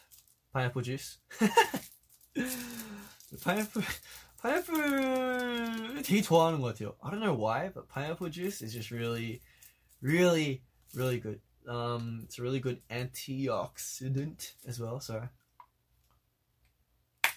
pineapple 0.52 0.84
juice. 0.84 1.18
파인애플, 3.42 3.82
파인애플 4.38 6.02
되게 6.02 6.22
좋아하는 6.22 6.60
것 6.60 6.68
같아요. 6.68 6.96
I 7.02 7.10
don't 7.10 7.20
know 7.20 7.34
why, 7.34 7.72
but 7.72 7.88
pineapple 7.88 8.30
juice 8.30 8.62
is 8.62 8.72
just 8.72 8.90
really, 8.90 9.40
really, 10.02 10.62
really 10.94 11.20
good. 11.20 11.40
Um, 11.66 12.22
it's 12.24 12.38
a 12.38 12.42
really 12.42 12.60
good 12.60 12.80
antioxidant 12.88 14.54
as 14.66 14.80
well, 14.80 15.00
so. 15.00 15.28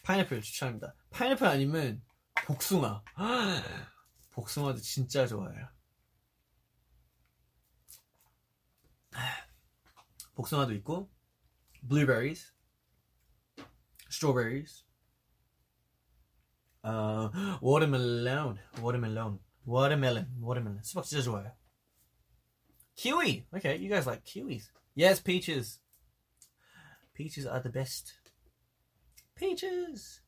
파인애플 0.03 0.41
추천합니다. 0.41 0.95
파인애플 1.11 1.47
아니면 1.47 2.01
복숭아. 2.45 3.03
복숭아도 4.31 4.79
진짜 4.79 5.25
좋아해요. 5.27 5.69
복숭아도 10.35 10.73
있고, 10.73 11.09
blueberries, 11.83 12.51
strawberries, 14.09 14.83
어, 16.81 17.31
watermelon, 17.61 18.57
watermelon, 18.79 19.39
watermelon, 19.65 20.27
watermelon. 20.41 20.83
수박 20.83 21.05
진짜 21.05 21.23
좋아해요. 21.23 21.55
Kiwi. 22.97 23.45
Okay, 23.55 23.77
you 23.77 23.89
guys 23.89 24.05
like 24.05 24.23
kiwis. 24.23 24.69
Yes, 24.95 25.19
peaches. 25.19 25.79
Peaches 27.15 27.45
are 27.47 27.59
the 27.59 27.69
best. 27.69 28.13
Peaches. 29.35 30.21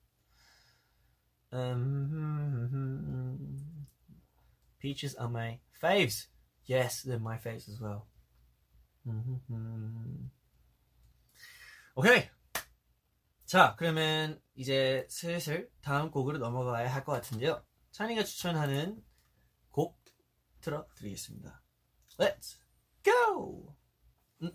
Um, 1.52 3.40
peaches 4.80 5.16
are 5.16 5.30
my 5.30 5.60
faves. 5.82 6.28
Yes, 6.66 7.04
they're 7.04 7.20
my 7.20 7.38
faves 7.38 7.70
as 7.70 7.80
well. 7.80 8.08
오케이. 11.96 12.28
자, 13.46 13.76
그러면 13.78 14.42
이제 14.56 15.06
슬슬 15.10 15.70
다음 15.82 16.10
곡으로 16.10 16.40
넘어가야 16.40 16.92
할 16.92 17.04
것 17.06 17.12
같은데요. 17.14 17.64
찬이가 17.92 18.24
추천하는 18.24 19.02
곡 19.70 20.04
틀어드리겠습니다. 20.62 21.62
Let's 22.21 22.57
go. 23.03 23.73
Mm. 24.43 24.53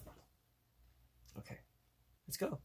Okay, 1.40 1.58
let's 2.28 2.38
go. 2.38 2.60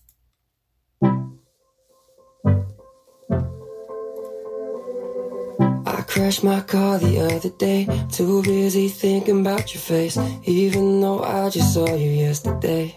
I 5.87 6.03
crashed 6.03 6.45
my 6.45 6.61
car 6.61 6.99
the 6.99 7.21
other 7.21 7.49
day. 7.49 7.89
Too 8.13 8.43
busy 8.43 8.89
thinking 8.89 9.41
about 9.41 9.73
your 9.73 9.81
face, 9.81 10.19
even 10.45 11.01
though 11.01 11.23
I 11.23 11.49
just 11.49 11.73
saw 11.73 11.95
you 11.95 12.11
yesterday. 12.11 12.95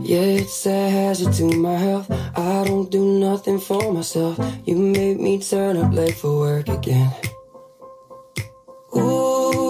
Yeah, 0.00 0.40
it's 0.40 0.64
a 0.64 0.88
hazard 0.88 1.34
to 1.34 1.54
my 1.54 1.76
health. 1.76 2.10
I 2.10 2.64
don't 2.64 2.90
do 2.90 3.04
nothing 3.04 3.60
for 3.60 3.92
myself. 3.92 4.38
You 4.64 4.76
made 4.76 5.20
me 5.20 5.38
turn 5.38 5.76
up 5.76 5.92
late 5.92 6.14
for 6.14 6.38
work 6.38 6.68
again. 6.68 7.12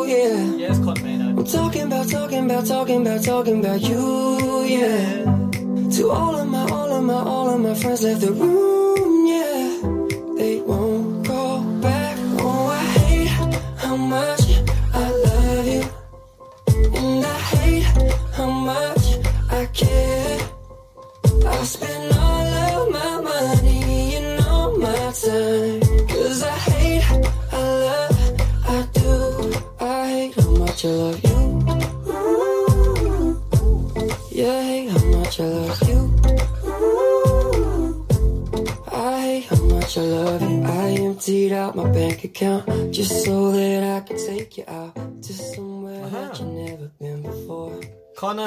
Yeah. 0.09 0.57
Yes, 0.57 0.79
I'm 0.79 1.45
talking 1.45 1.83
about, 1.83 2.09
talking 2.09 2.47
about, 2.47 2.67
talking 2.67 3.03
about, 3.03 3.23
talking 3.23 3.61
about 3.61 3.83
you, 3.83 4.65
yeah. 4.65 5.25
To 5.97 6.11
all 6.11 6.35
of 6.35 6.49
my, 6.49 6.63
all 6.71 6.91
of 6.91 7.05
my, 7.05 7.13
all 7.13 7.51
of 7.51 7.61
my 7.61 7.75
friends 7.75 8.03
left 8.05 8.23
the 8.23 8.33
room, 8.33 9.27
yeah. 9.27 10.39
They 10.39 10.63
won't 10.63 11.27
call 11.27 11.61
back. 11.83 12.17
Oh, 12.41 12.69
I 12.69 12.85
hate 13.05 13.29
how 13.77 13.97
much 13.97 14.38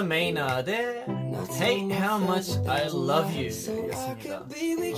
Conor 0.02 0.06
Maynard의 0.06 1.06
Hate 1.60 1.94
How 1.94 2.24
Much 2.24 2.58
I 2.68 2.86
Love 2.88 3.36
You 3.36 3.46
였습니다. 3.46 4.46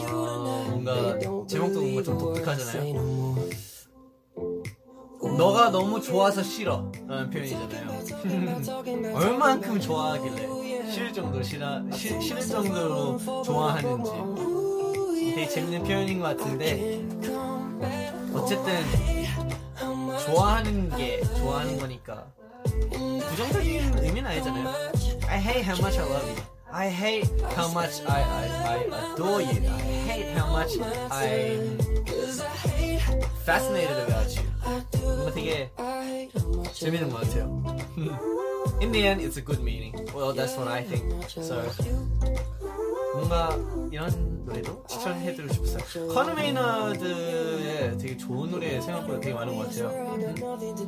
어, 0.07 0.65
뭔가 0.69 1.19
제목도 1.47 1.81
뭔가 1.81 2.03
좀 2.03 2.17
독특하잖아요. 2.17 3.35
너가 5.37 5.71
너무 5.71 6.01
좋아서 6.01 6.41
싫어 6.41 6.89
라는 7.07 7.29
표현이잖아요. 7.29 9.13
얼만큼 9.15 9.79
좋아하길래 9.81 10.89
싫을 10.89 11.13
정도로 11.13 11.43
싫어, 11.43 11.91
싫, 11.91 12.21
싫을 12.21 12.41
정도로 12.41 13.43
좋아하는지 13.43 14.11
되게 15.35 15.47
재밌는 15.47 15.83
표현인 15.83 16.19
것 16.19 16.37
같은데 16.37 17.05
어쨌든 18.33 18.73
좋아하는 20.25 20.89
게 20.95 21.21
좋아하는 21.23 21.77
거니까 21.77 22.25
부정적인 23.30 23.98
의미는 23.98 24.30
아니잖아요. 24.30 24.68
I 25.28 25.38
hate 25.38 25.62
how 25.62 25.78
much 25.78 25.98
I 25.98 26.04
love 26.04 26.28
you. 26.28 26.36
I 26.70 26.88
hate 26.90 27.28
how 27.56 27.70
much 27.72 28.02
I, 28.06 28.20
I, 28.22 28.46
I 28.64 29.12
adore 29.12 29.40
you. 29.40 29.68
I 29.68 29.80
hate 30.06 30.36
how 30.36 30.50
much 30.50 30.76
I'm 31.10 31.78
fascinated 33.44 33.96
about 34.06 34.36
you. 34.36 34.42
뭔가 35.00 35.32
되게 35.32 35.70
재밌는 36.74 37.10
것 37.10 37.20
같아요. 37.22 37.62
In 38.80 38.92
the 38.92 39.06
end, 39.06 39.20
it's 39.22 39.38
a 39.38 39.42
good 39.42 39.60
meaning. 39.62 39.94
Well, 40.14 40.32
that's 40.34 40.56
what 40.56 40.68
I 40.68 40.82
think. 40.82 41.04
So 41.28 41.64
뭔가 43.13 43.57
이런 43.91 44.43
노래도 44.45 44.83
추천해드리고 44.87 45.53
싶었어요. 45.53 46.07
커너 46.09 46.33
메이너드의 46.33 47.97
되게 47.97 48.17
좋은 48.17 48.49
노래 48.51 48.81
생각보다 48.81 49.19
되게 49.19 49.33
많은 49.33 49.55
것 49.55 49.67
같아요. 49.67 50.15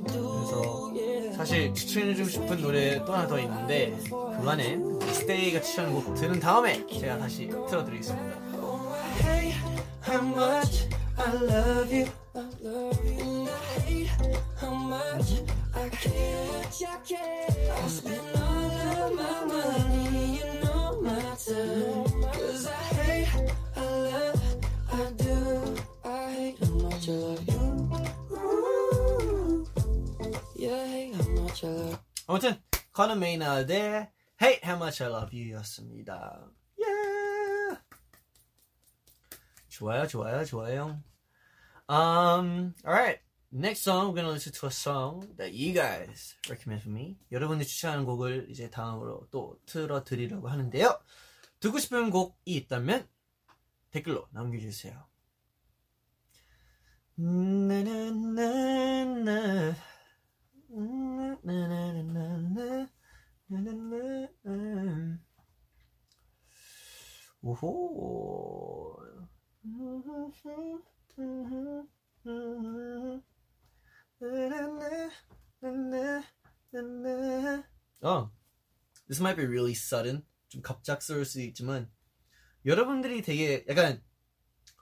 그래서 0.07 0.91
사실 1.35 1.73
추천해주고 1.73 2.29
싶은 2.29 2.61
노래 2.61 2.97
또 3.05 3.13
하나 3.13 3.27
더 3.27 3.39
있는데 3.39 3.97
그만에 4.09 4.77
스테이가 5.13 5.61
추천한 5.61 5.93
곡 5.93 6.15
들은 6.15 6.39
다음에 6.39 6.85
제가 6.87 7.17
다시 7.17 7.47
틀어드리겠습니다. 7.47 8.45
How 10.07 10.21
much 10.21 10.87
I 11.17 11.33
love 11.35 11.91
you. 11.91 12.05
Time. 21.45 22.04
I 24.95 25.11
do. 25.17 25.75
I 26.05 26.31
hate 26.31 26.57
how 26.63 26.71
much 26.75 27.09
I 27.09 27.11
love 27.11 27.43
you. 27.47 27.55
Yeah, 30.55 30.87
hate 30.87 31.15
how 31.15 31.29
much 31.41 31.65
I 31.65 31.69
love 31.69 31.99
아무튼 32.27 32.61
커너 32.93 33.15
메이너드의 33.15 34.09
Hate 34.41 34.61
How 34.63 34.77
Much 34.77 35.03
I 35.03 35.09
Love 35.09 35.31
You였습니다. 35.33 36.49
Yeah. 36.77 37.81
좋아요, 39.67 40.07
좋아요, 40.07 40.45
좋아요. 40.45 41.03
Um, 41.89 42.73
alright. 42.85 43.19
Next 43.51 43.83
song, 43.83 44.07
we're 44.07 44.15
gonna 44.15 44.31
listen 44.31 44.53
to 44.53 44.67
a 44.67 44.71
song 44.71 45.27
that 45.37 45.53
you 45.53 45.73
guys 45.73 46.35
recommend 46.49 46.83
for 46.83 46.91
me. 46.91 47.17
여러분이 47.31 47.65
추천하는 47.65 48.05
곡을 48.05 48.47
이제 48.49 48.69
다음으로 48.69 49.27
또 49.29 49.59
틀어 49.65 50.03
드리려고 50.03 50.47
하는데요. 50.47 50.97
듣고 51.59 51.79
싶은 51.79 52.09
곡이 52.09 52.55
있다면 52.55 53.07
댓글로 53.95 54.27
남겨주세요. 54.33 55.07
오호. 67.41 68.97
어, 78.01 78.31
this 79.07 79.21
might 79.21 79.37
be 79.37 79.45
really 79.45 79.71
sudden. 79.71 80.25
좀 80.49 80.61
갑작스러울 80.61 81.23
수 81.23 81.41
있지만 81.41 81.89
여러분들이 82.65 83.21
되게 83.21 83.63
약간 83.69 84.01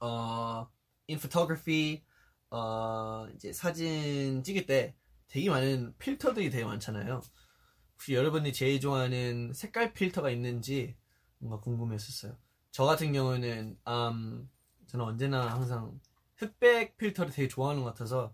어, 0.02 0.70
photography 1.08 2.04
어, 2.50 3.28
이제 3.36 3.52
사진 3.52 4.44
찍을 4.44 4.66
때 4.66 4.96
되게 5.28 5.50
많은 5.50 5.96
필터들이 5.98 6.50
되게 6.50 6.64
많잖아요. 6.64 7.22
혹시 7.94 8.14
여러분이 8.14 8.54
제일 8.54 8.80
좋아하는 8.80 9.54
색깔 9.54 9.94
필터가 9.94 10.30
있는지 10.30 10.96
뭔가 11.40 11.60
궁금했었어요. 11.60 12.38
저 12.72 12.86
같은 12.86 13.12
경우는 13.12 13.78
음, 13.88 14.50
저는 14.88 15.06
언제나 15.06 15.48
항상 15.52 16.00
흑백 16.36 16.98
필터를 16.98 17.32
되게 17.34 17.48
좋아하는 17.48 17.84
것 17.84 17.90
같아서 17.90 18.34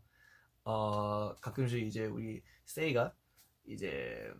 어, 0.63 1.35
가끔씩 1.41 1.85
이제 1.87 2.05
우리 2.05 2.43
세이가 2.65 3.13
이제 3.65 4.31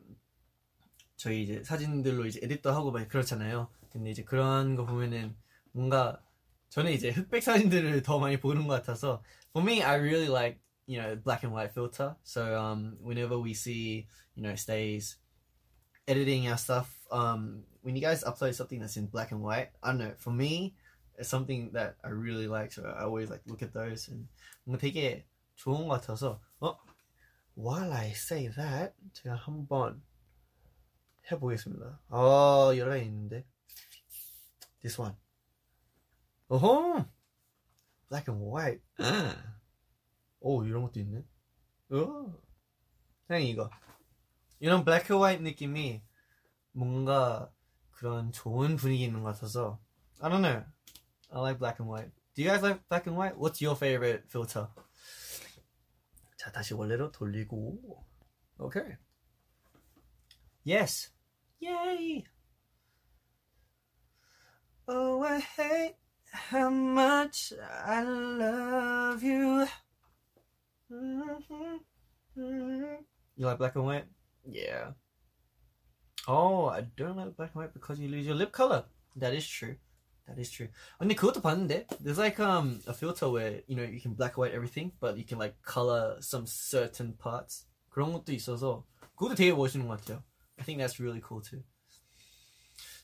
저희 1.16 1.44
이제 1.44 1.64
사진들로 1.64 2.26
이제 2.26 2.40
에디터 2.44 2.74
하고 2.74 2.92
막 2.92 3.08
그렇잖아요. 3.08 3.70
근데 3.91 4.11
이제 4.11 4.25
그런 4.25 4.75
거 4.75 4.85
보면은 4.87 5.37
뭔가 5.73 6.21
저는 6.69 6.93
이제 6.93 7.11
흑백 7.11 7.43
사진들을 7.43 8.03
더 8.03 8.19
많이 8.19 8.41
보는 8.41 8.67
것 8.67 8.75
같아서 8.75 9.23
for 9.53 9.65
me 9.65 9.83
I 9.83 9.97
really 9.97 10.29
like 10.29 10.61
you 10.87 11.01
know 11.01 11.15
black 11.17 11.45
and 11.45 11.55
white 11.55 11.73
filter. 11.73 12.17
So 12.25 12.59
um 12.59 12.97
whenever 13.01 13.39
we 13.39 13.53
see 13.53 14.07
you 14.35 14.43
know 14.43 14.55
stays 14.57 15.19
editing 16.07 16.49
our 16.49 16.59
stuff 16.59 16.99
um 17.11 17.65
when 17.83 17.95
you 17.97 18.03
guys 18.03 18.25
upload 18.25 18.55
something 18.55 18.81
that's 18.81 18.97
in 18.97 19.07
black 19.07 19.31
and 19.33 19.43
white 19.43 19.71
I 19.83 19.93
don't 19.93 19.99
know 19.99 20.15
for 20.19 20.33
me 20.33 20.75
it's 21.17 21.29
something 21.29 21.71
that 21.73 21.97
I 22.03 22.11
really 22.11 22.49
like 22.49 22.73
so 22.73 22.83
I 22.83 23.05
always 23.05 23.31
like 23.31 23.43
look 23.47 23.63
at 23.63 23.73
those 23.73 24.11
and 24.11 24.27
뭔가 24.65 24.81
되게 24.81 25.27
좋은 25.57 25.87
것 25.87 26.01
같아서 26.01 26.41
어 26.61 26.77
while 27.57 27.93
I 27.93 28.11
say 28.11 28.49
that 28.49 28.95
제가 29.13 29.37
한번 29.37 30.03
해보겠습니다. 31.31 32.01
아 32.09 32.73
여러 32.77 32.91
가지 32.91 33.05
있는데 33.05 33.47
This 34.82 35.00
one 35.00 35.16
어허 36.50 37.06
black 38.10 38.34
and 38.34 38.44
white 38.46 38.82
오 40.40 40.64
이런 40.64 40.84
것도 40.84 41.00
있네 41.00 41.24
어 41.92 42.34
그냥 43.28 43.44
이거 43.44 43.70
이런 44.60 44.84
black 44.84 45.14
and 45.14 45.24
white 45.24 45.44
느낌이 45.44 46.02
뭔가 46.72 47.52
그런 47.92 48.32
좋은 48.32 48.76
분위기 48.78 49.04
있는 49.04 49.24
것 49.24 49.34
같아서 49.34 49.80
I 50.20 50.30
don't 50.30 50.42
know 50.42 50.66
I 51.32 51.40
like 51.40 51.60
black 51.60 51.80
and 51.80 51.92
white 51.92 52.12
Do 52.36 52.44
you 52.44 52.50
guys 52.50 52.64
like 52.64 52.88
black 52.88 53.06
and 53.08 53.20
white? 53.20 53.36
What's 53.38 53.62
your 53.62 53.76
favorite 53.76 54.24
filter? 54.30 54.68
자 56.38 56.52
다시 56.52 56.74
원래로 56.74 57.12
돌리고 57.12 58.06
오케이 58.58 58.96
Yes 60.66 61.12
Yay 61.62 62.24
Oh, 64.89 65.23
I 65.23 65.41
hate 65.41 65.95
how 66.33 66.69
much 66.71 67.53
I 67.87 68.03
love 68.03 69.23
you. 69.23 69.67
Mm-hmm. 70.93 71.77
Mm-hmm. 72.39 72.95
You 73.37 73.47
like 73.47 73.59
black 73.59 73.77
and 73.77 73.85
white? 73.85 74.05
Yeah. 74.45 74.93
Oh, 76.27 76.67
I 76.67 76.83
don't 76.97 77.17
like 77.17 77.37
black 77.37 77.51
and 77.55 77.63
white 77.63 77.75
because 77.75 77.99
you 77.99 78.09
lose 78.09 78.27
your 78.27 78.35
lip 78.35 78.53
color. 78.53 78.85
That 79.17 79.35
is 79.35 79.47
true. 79.47 79.77
That 80.27 80.39
is 80.39 80.51
true. 80.51 80.69
근데 80.99 81.15
그것도 81.15 81.43
봤는데 81.43 81.87
there's 82.01 82.19
like 82.19 82.41
um 82.41 82.81
a 82.87 82.95
filter 82.95 83.29
where 83.29 83.61
you 83.67 83.77
know 83.77 83.85
you 83.85 84.01
can 84.01 84.15
black 84.15 84.37
and 84.37 84.43
white 84.43 84.55
everything, 84.55 84.93
but 85.01 85.17
you 85.17 85.25
can 85.25 85.39
like 85.39 85.55
color 85.63 86.17
some 86.21 86.47
certain 86.47 87.13
parts. 87.19 87.67
그런 87.91 88.13
것도 88.13 88.33
있어서 88.33 88.85
그것도 89.17 89.35
되게 89.35 89.53
멋있는 89.53 89.87
것 89.87 90.01
같아요. 90.01 90.23
I 90.59 90.65
think 90.65 90.81
that's 90.81 90.99
really 90.99 91.21
cool 91.27 91.43
too. 91.43 91.63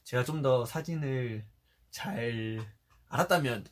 제가 0.05 0.25
좀 0.25 0.43
더 0.43 0.65
사진을 0.65 1.45
잘 1.96 2.60
알았다면 3.08 3.66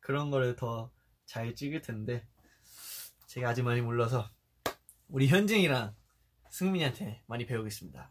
그런 0.00 0.30
거를 0.30 0.56
더 0.56 0.90
잘 1.30 1.54
찍을 1.54 1.80
텐데 1.80 2.26
제가 3.28 3.50
아직 3.50 3.62
많이 3.62 3.80
몰라서 3.80 4.28
우리 5.06 5.28
현진이랑 5.28 5.94
승민이한테 6.50 7.22
많이 7.28 7.46
배우겠습니다. 7.46 8.10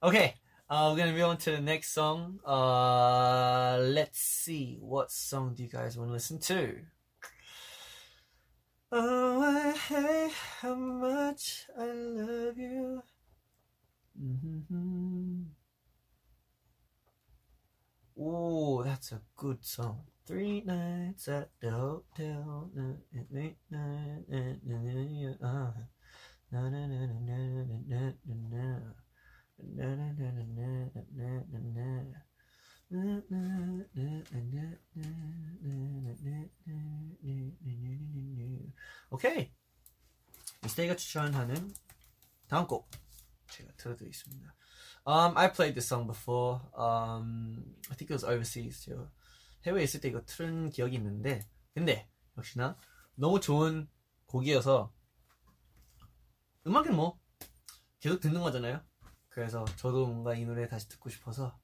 okay, 0.00 0.34
uh, 0.70 0.88
we're 0.88 0.96
gonna 0.96 1.12
move 1.12 1.24
on 1.24 1.38
to 1.38 1.50
the 1.50 1.60
next 1.60 1.92
song. 1.92 2.38
Uh, 2.46 3.78
let's 3.82 4.20
see, 4.20 4.78
what 4.80 5.10
song 5.10 5.54
do 5.54 5.64
you 5.64 5.68
guys 5.68 5.98
want 5.98 6.10
to 6.10 6.14
listen 6.14 6.38
to? 6.38 6.86
Oh, 8.92 9.42
I 9.42 9.72
hate 9.72 10.32
how 10.62 10.76
much 10.76 11.66
I 11.76 11.90
love 11.90 12.56
you. 12.56 13.02
Mm-hmm. 14.16 15.55
Ooh, 18.18 18.82
that's 18.82 19.12
a 19.12 19.20
good 19.36 19.64
song. 19.64 20.04
Three 20.24 20.62
nights 20.64 21.28
at 21.28 21.50
the 21.60 21.70
hotel. 21.70 22.70
오케이. 39.10 39.52
이스테이가 40.64 40.96
추천하는 40.96 41.74
다음 42.48 42.66
곡 42.66 42.88
제가 43.50 43.72
틀어드리겠습니다. 43.76 44.54
Um, 45.06 45.34
I 45.36 45.46
played 45.46 45.74
this 45.74 45.86
song 45.86 46.08
before. 46.08 46.60
Um, 46.76 47.62
I 47.88 47.94
think 47.94 48.10
it 48.10 48.14
was 48.14 48.24
overseas. 48.24 48.84
제가 48.84 49.08
해외에 49.64 49.84
있을 49.84 50.00
때 50.00 50.08
이거 50.08 50.20
틀은 50.26 50.70
기억이 50.70 50.96
있는데, 50.96 51.46
근데 51.74 52.08
역시나 52.36 52.76
너무 53.14 53.40
좋은 53.40 53.88
곡이어서 54.26 54.92
음악은 56.66 56.96
뭐 56.96 57.20
계속 58.00 58.20
듣는 58.20 58.40
거잖아요. 58.40 58.80
그래서 59.28 59.64
저도 59.76 60.06
뭔가 60.06 60.34
이 60.34 60.44
노래 60.44 60.66
다시 60.66 60.88
듣고 60.88 61.08
싶어서 61.08 61.56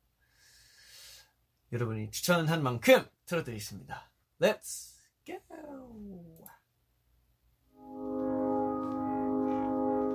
여러분이 1.73 2.13
추천한 2.13 2.63
만큼 2.63 3.05
틀어드리겠습니다. 3.27 4.11
Let's 4.41 5.01
go. 5.27 5.39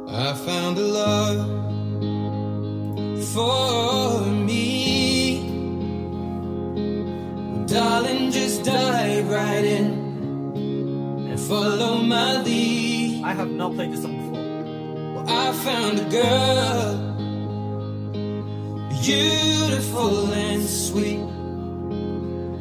I 0.10 0.32
found 0.34 0.80
a 0.80 0.86
love 0.86 1.77
for 3.24 4.22
me. 4.26 5.48
Darling, 7.68 8.32
just 8.32 8.64
dive 8.64 9.30
right 9.30 9.64
in 9.64 9.86
and 11.30 11.40
follow 11.40 11.98
my 11.98 12.42
lead. 12.42 13.24
I 13.24 13.34
have 13.34 13.52
not 13.52 13.74
played 13.76 13.92
this 13.92 14.02
song 14.02 14.18
before. 14.18 14.44
Well, 15.14 15.26
I 15.28 15.52
found 15.52 16.00
a 16.00 16.08
girl, 16.10 16.98
beautiful 19.02 20.32
and 20.34 20.64
sweet. 20.64 21.20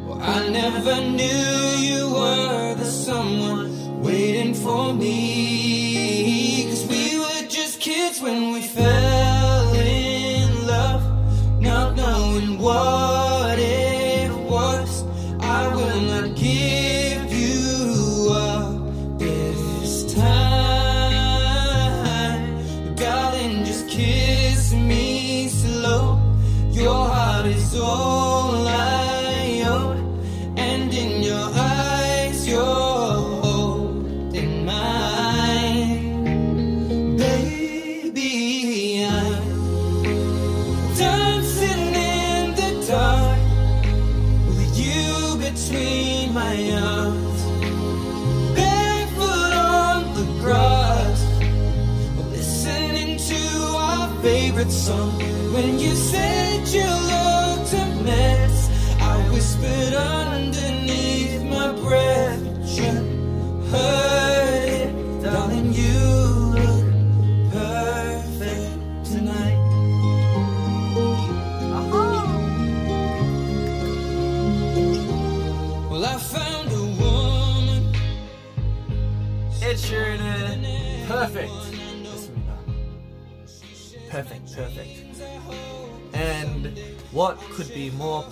Well, 0.05 0.21
I 0.21 0.49
never 0.49 1.01
knew 1.01 1.53
you 1.89 2.09
were 2.13 2.75
the 2.75 2.85
someone 2.85 4.01
waiting 4.01 4.53
for 4.53 4.93
me. 4.93 6.65
Cause 6.69 6.85
we 6.87 7.17
were 7.19 7.47
just 7.47 7.79
kids 7.79 8.21
when 8.21 8.46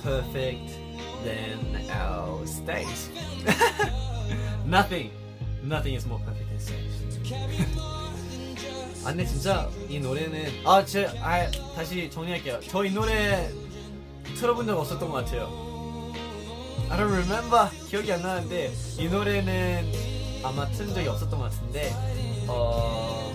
perfect 0.06 0.70
than 1.26 1.90
our 1.90 2.46
stage? 2.46 3.10
Nothing. 4.66 5.10
Nothing 5.64 5.96
is 5.96 6.06
more 6.06 6.20
perfect 6.24 6.48
than 6.48 6.60
stage. 6.60 6.94
아 9.04 9.10
근데 9.10 9.26
진짜 9.26 9.70
이 9.90 10.00
노래는 10.00 10.62
아 10.66 10.84
제 10.86 11.08
아, 11.22 11.50
다시 11.76 12.10
정리할게요. 12.10 12.60
저 12.70 12.86
이 12.86 12.92
노래 12.92 13.50
틀어본 14.38 14.66
적 14.68 14.78
없었던 14.80 15.10
것 15.10 15.26
같아요. 15.26 15.50
I 16.90 16.98
don't 17.00 17.12
remember 17.12 17.70
기억이 17.90 18.12
안 18.14 18.22
나는데 18.22 18.72
이 19.00 19.08
노래는 19.08 19.92
아마 20.44 20.68
틀은 20.70 20.94
적이 20.94 21.08
없었던 21.10 21.40
것 21.40 21.52
같은데 21.52 21.92
어... 22.48 23.34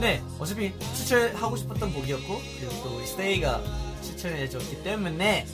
네 0.00 0.22
어차피 0.38 0.72
추천하고 0.96 1.56
싶었던 1.56 1.94
곡이었고 1.94 2.40
그리고 2.58 2.82
또 2.82 2.96
우리 2.96 3.06
스테이가 3.06 3.62
추천해줬기 4.03 4.83
때문에 4.83 5.45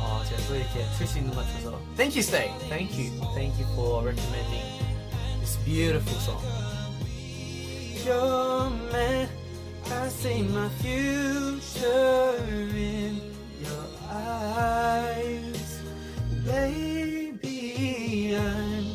어, 0.00 0.22
제가 0.28 0.42
또 0.48 0.54
이렇게 0.54 0.84
틀 0.96 1.06
수 1.06 1.18
있는 1.18 1.34
것 1.34 1.44
같아서 1.46 1.78
Thank 1.96 2.16
you 2.16 2.22
Stay 2.22 2.50
Thank 2.68 2.98
you 2.98 3.10
Thank 3.34 3.58
you 3.58 3.66
for 3.74 4.04
recommending 4.04 4.64
this 5.40 5.56
beautiful 5.64 6.18
song 6.20 6.42
You're 8.04 8.70
man 8.92 9.28
I 9.90 10.08
see 10.08 10.42
my 10.42 10.68
future 10.80 12.36
in 12.74 13.20
your 13.60 13.86
eyes 14.10 15.58
Baby, 16.48 18.34
I'm 18.34 18.86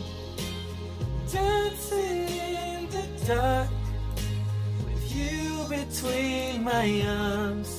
dancing 1.32 2.28
in 2.28 2.90
the 2.90 3.06
dark 3.28 3.70
with 4.84 5.16
you 5.16 5.64
between 5.70 6.64
my 6.64 7.04
arms. 7.06 7.77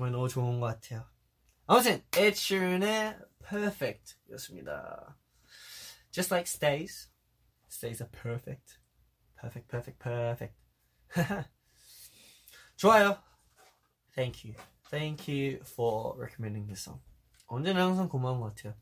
정말 0.00 0.12
너무 0.12 0.30
좋은 0.30 0.60
것 0.60 0.66
같아요. 0.66 1.04
아무튼 1.66 2.02
Ed 2.16 2.34
Sheeran의 2.34 3.18
Perfect 3.46 4.16
였습니다. 4.30 5.14
Just 6.10 6.32
like 6.32 6.46
Stays, 6.48 7.10
Stays 7.70 8.02
are 8.02 8.10
perfect, 8.10 8.78
perfect, 9.36 9.68
perfect, 9.68 9.98
perfect. 9.98 10.54
좋아요. 12.76 13.18
Thank 14.14 14.48
you. 14.48 14.54
Thank 14.88 15.30
you 15.30 15.60
for 15.64 16.16
recommending 16.18 16.66
this 16.66 16.84
song. 16.84 17.02
언제나 17.46 17.84
항상 17.84 18.08
고마운 18.08 18.40
것 18.40 18.54
같아요. 18.54 18.74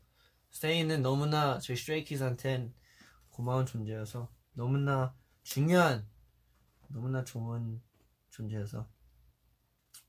Stay는 0.53 1.01
너무나 1.01 1.59
저희 1.59 2.05
Kids한텐 2.05 2.73
고마운 3.29 3.65
존재여서 3.65 4.31
너무나 4.53 5.13
중요한 5.43 6.07
너무나 6.87 7.25
좋은 7.25 7.81
존재여서 8.29 8.87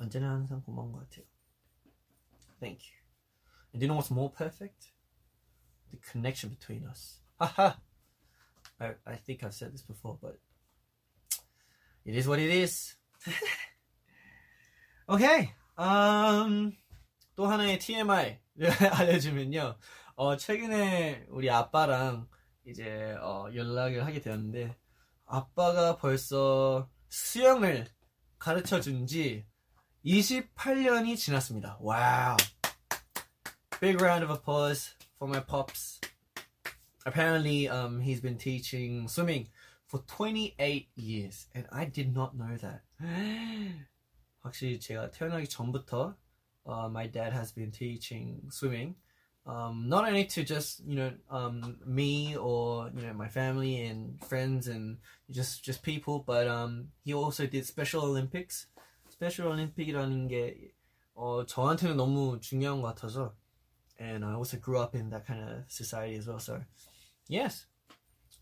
언제나 0.00 0.30
항상 0.30 0.62
고마운 0.62 0.92
것 0.92 1.00
같아요. 1.00 1.24
Thank 2.58 2.88
you. 2.88 2.96
And 3.72 3.82
you 3.82 3.88
know 3.88 3.96
what's 3.96 4.10
more 4.10 4.32
perfect? 4.32 4.92
The 5.90 5.98
connection 5.98 6.50
between 6.50 6.86
us. 6.88 7.20
Haha. 7.38 7.74
I 8.80 8.94
I 9.04 9.16
think 9.16 9.44
I've 9.44 9.54
said 9.54 9.72
this 9.72 9.82
before, 9.82 10.18
but 10.20 10.40
it 12.04 12.16
is 12.16 12.26
what 12.26 12.40
it 12.40 12.50
is. 12.50 12.96
okay. 15.08 15.52
Um, 15.76 16.76
또 17.36 17.46
하나의 17.46 17.78
TMI 17.78 18.40
알려주면요. 18.92 19.76
어, 20.16 20.36
최근에 20.36 21.26
우리 21.28 21.50
아빠랑 21.50 22.28
이제 22.66 23.16
어, 23.20 23.48
연락을 23.54 24.04
하게 24.04 24.20
되었는데 24.20 24.76
아빠가 25.26 25.96
벌써 25.96 26.90
수영을 27.08 27.86
가르쳐 28.38 28.80
준지 28.80 29.46
28년이 30.05 31.17
지났습니다. 31.17 31.77
와우. 31.81 32.37
Big 33.79 34.01
round 34.01 34.23
of 34.23 34.31
applause 34.31 34.95
for 35.17 35.29
my 35.29 35.41
pops. 35.41 35.99
Apparently, 37.05 37.67
um, 37.67 37.99
he's 38.01 38.21
been 38.21 38.37
teaching 38.37 39.07
swimming 39.07 39.47
for 39.87 39.99
28 40.07 40.89
years, 40.95 41.47
and 41.53 41.67
I 41.71 41.85
did 41.85 42.13
not 42.13 42.35
know 42.35 42.57
that. 42.57 42.81
확실히 44.41 44.79
제가 44.79 45.11
태어나기 45.11 45.47
전부터 45.47 46.15
uh, 46.67 46.89
my 46.89 47.07
dad 47.07 47.33
has 47.33 47.51
been 47.51 47.71
teaching 47.71 48.41
swimming. 48.49 48.95
Um, 49.45 49.87
not 49.87 50.07
only 50.07 50.25
to 50.25 50.43
just 50.43 50.81
you 50.85 50.95
know 50.95 51.11
um, 51.29 51.77
me 51.85 52.35
or 52.35 52.89
you 52.95 53.05
know 53.05 53.13
my 53.13 53.27
family 53.27 53.85
and 53.85 54.19
friends 54.25 54.67
and 54.67 54.97
just 55.29 55.63
just 55.63 55.83
people, 55.83 56.23
but 56.25 56.47
um, 56.47 56.89
he 57.03 57.13
also 57.13 57.45
did 57.45 57.65
Special 57.65 58.01
Olympics. 58.03 58.65
Special 59.19 59.51
Olympic이라는 59.51 60.27
게 60.27 60.71
어, 61.13 61.45
저한테는 61.45 61.95
너무 61.97 62.39
중요한 62.41 62.81
것 62.81 62.87
같아서, 62.95 63.35
and 63.99 64.25
I 64.25 64.33
also 64.35 64.59
grew 64.59 64.79
up 64.81 64.95
in 64.97 65.09
that 65.11 65.25
kind 65.25 65.41
of 65.41 65.63
society 65.69 66.17
as 66.17 66.27
well. 66.27 66.39
So, 66.39 66.61
yes. 67.29 67.67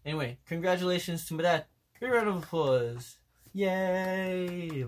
Anyway, 0.06 0.40
congratulations 0.46 1.26
to 1.28 1.36
my 1.36 1.44
dad. 1.44 1.66
Big 2.00 2.10
round 2.12 2.28
of 2.28 2.38
applause. 2.44 3.20
Yay! 3.54 4.86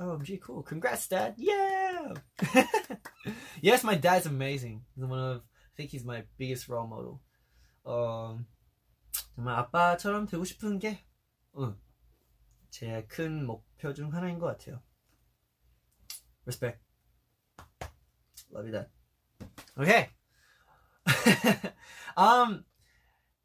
OMG, 0.00 0.40
cool. 0.40 0.62
Congrats, 0.62 1.06
Dad. 1.06 1.34
Yeah! 1.36 2.14
yes, 3.60 3.84
my 3.84 3.94
dad's 3.94 4.26
amazing. 4.26 4.82
He's 4.96 5.04
one 5.04 5.18
of, 5.20 5.36
I 5.42 5.70
think 5.76 5.90
he's 5.90 6.04
my 6.04 6.24
biggest 6.38 6.68
role 6.68 6.86
model. 6.88 7.20
Um, 7.84 8.46
정말 9.36 9.54
아빠처럼 9.58 10.26
되고 10.26 10.44
싶은 10.44 10.78
게, 10.78 10.98
응, 11.58 11.76
제 12.70 13.06
큰 13.08 13.44
목표 13.46 13.92
중 13.92 14.12
하나인 14.12 14.38
것 14.38 14.46
같아요. 14.46 14.80
Respect. 16.47 16.79
Love 18.51 18.65
you, 18.65 18.71
Dad. 18.71 18.87
Okay. 19.77 20.07
um, 22.15 22.63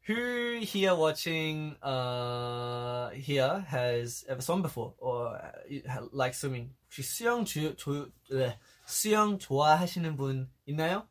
who 0.07 0.59
here 0.61 0.95
watching 0.95 1.75
uh 1.81 3.09
here 3.09 3.59
has 3.67 4.23
ever 4.29 4.41
swum 4.41 4.61
before 4.61 4.93
or 4.97 5.35
uh, 5.35 6.07
like 6.13 6.33
swimming? 6.33 6.71
혹시 6.87 7.03
수영 7.03 7.43
주, 7.43 7.75
조, 7.75 8.09
네, 8.31 8.57
수영 8.85 9.37
좋아하시는 9.37 10.15
분 10.15 10.49
있나요? 10.65 11.07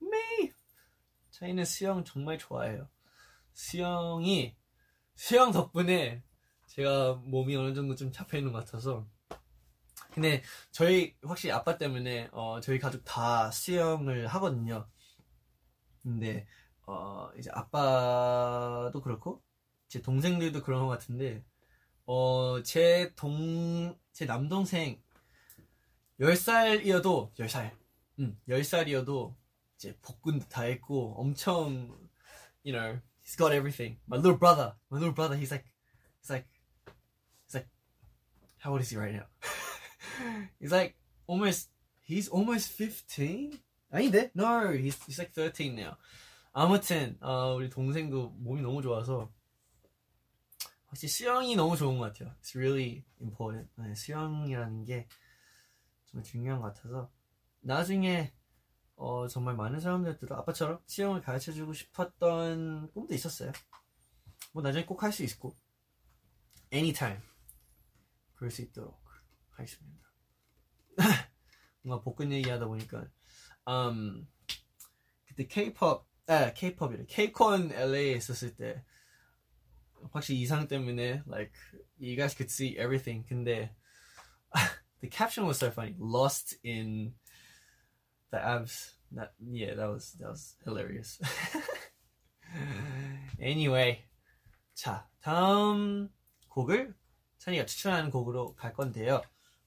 Me. 0.00 0.52
저희는 1.32 1.64
수영 1.64 2.04
정말 2.04 2.38
좋아해요. 2.38 2.88
수영이 3.52 4.56
수영 5.16 5.50
덕분에 5.50 6.22
제가 6.68 7.14
몸이 7.24 7.56
어느 7.56 7.74
정도 7.74 7.96
좀 7.96 8.12
잡혀 8.12 8.38
있는 8.38 8.52
것 8.52 8.64
같아서. 8.64 9.06
근데 10.14 10.42
저희 10.70 11.16
확실히 11.22 11.52
아빠 11.52 11.76
때문에 11.76 12.28
어, 12.32 12.60
저희 12.60 12.78
가족 12.78 13.04
다 13.04 13.50
수영을 13.50 14.26
하거든요. 14.28 14.88
근데 16.02 16.46
어, 16.86 17.30
이제 17.38 17.50
아빠도 17.52 19.00
그렇고, 19.00 19.42
제 19.88 20.02
동생들도 20.02 20.62
그런 20.62 20.82
것 20.82 20.88
같은데, 20.88 21.44
어, 22.06 22.62
제 22.62 23.12
동, 23.16 23.98
제 24.12 24.26
남동생, 24.26 25.02
10살이어도, 26.20 27.34
10살, 27.36 27.72
음, 28.20 28.38
10살이어도, 28.48 29.34
이제 29.76 29.96
복근도 30.02 30.48
다 30.48 30.62
했고, 30.62 31.14
엄청, 31.16 31.98
you 32.64 32.72
know, 32.76 33.00
he's 33.24 33.36
got 33.36 33.52
everything. 33.52 33.98
My 34.06 34.18
little 34.18 34.38
brother, 34.38 34.74
my 34.90 34.98
little 34.98 35.14
brother, 35.14 35.36
he's 35.36 35.50
like, 35.50 35.64
he's 36.20 36.30
like, 36.30 36.46
he's 37.46 37.54
like, 37.54 37.68
how 38.58 38.72
old 38.72 38.82
is 38.82 38.90
he 38.90 38.98
right 38.98 39.14
now? 39.14 39.26
He's 40.60 40.72
like, 40.72 40.94
almost, 41.26 41.70
he's 42.02 42.28
almost 42.28 42.72
15? 42.72 43.60
아닌데? 43.92 44.30
No, 44.34 44.72
he's, 44.72 44.96
he's 45.06 45.18
like 45.18 45.32
13 45.34 45.74
now. 45.76 45.96
아무튼 46.52 47.16
어, 47.20 47.54
우리 47.56 47.68
동생도 47.68 48.30
몸이 48.38 48.62
너무 48.62 48.80
좋아서 48.82 49.32
확실히 50.86 51.08
수영이 51.10 51.56
너무 51.56 51.76
좋은 51.76 51.98
것 51.98 52.12
같아요. 52.12 52.34
It's 52.40 52.54
really 52.56 53.04
important. 53.20 53.68
네, 53.76 53.94
수영이라는 53.94 54.84
게 54.84 55.08
정말 56.06 56.24
중요한 56.24 56.60
것 56.60 56.74
같아서 56.74 57.10
나중에 57.60 58.32
어, 58.96 59.26
정말 59.26 59.56
많은 59.56 59.80
사람들도 59.80 60.34
아빠처럼 60.36 60.80
수영을 60.86 61.20
가르쳐주고 61.20 61.72
싶었던 61.72 62.92
꿈도 62.92 63.14
있었어요. 63.14 63.50
뭐 64.52 64.62
나중에 64.62 64.84
꼭 64.86 65.02
할 65.02 65.12
수 65.12 65.24
있고 65.24 65.56
anytime 66.72 67.20
그럴 68.36 68.50
수 68.50 68.62
있도록 68.62 69.02
하겠습니다. 69.50 70.03
뭔가 71.82 72.02
복근 72.02 72.32
얘기하다 72.32 72.66
보니까 72.66 73.06
um, 73.66 74.26
그때 75.26 75.46
K-pop 75.46 76.04
아, 76.26 76.54
K-pop이래. 76.54 77.06
K-con 77.06 77.70
LA에 77.70 78.12
있었을 78.12 78.54
때 78.54 78.82
확실히 80.10 80.40
이상 80.40 80.66
때문에 80.66 81.22
like 81.26 81.52
you 81.98 82.16
guys 82.16 82.34
could 82.34 82.50
see 82.50 82.78
everything. 82.78 83.26
근데 83.28 83.74
the 85.00 85.10
caption 85.10 85.46
was 85.46 85.58
so 85.58 85.70
funny. 85.70 85.94
Lost 85.98 86.56
in 86.64 87.14
the 88.30 88.40
abs. 88.40 88.94
That 89.12 89.34
yeah, 89.38 89.74
that 89.74 89.88
was 89.88 90.16
that 90.18 90.30
was 90.30 90.56
hilarious. 90.64 91.20
anyway, 93.38 94.02
자 94.74 95.06
다음 95.20 96.08
곡을 96.48 96.94
찬이가 97.38 97.66
추천하는 97.66 98.10
곡으로 98.10 98.54
갈 98.54 98.72
건데요. 98.72 99.22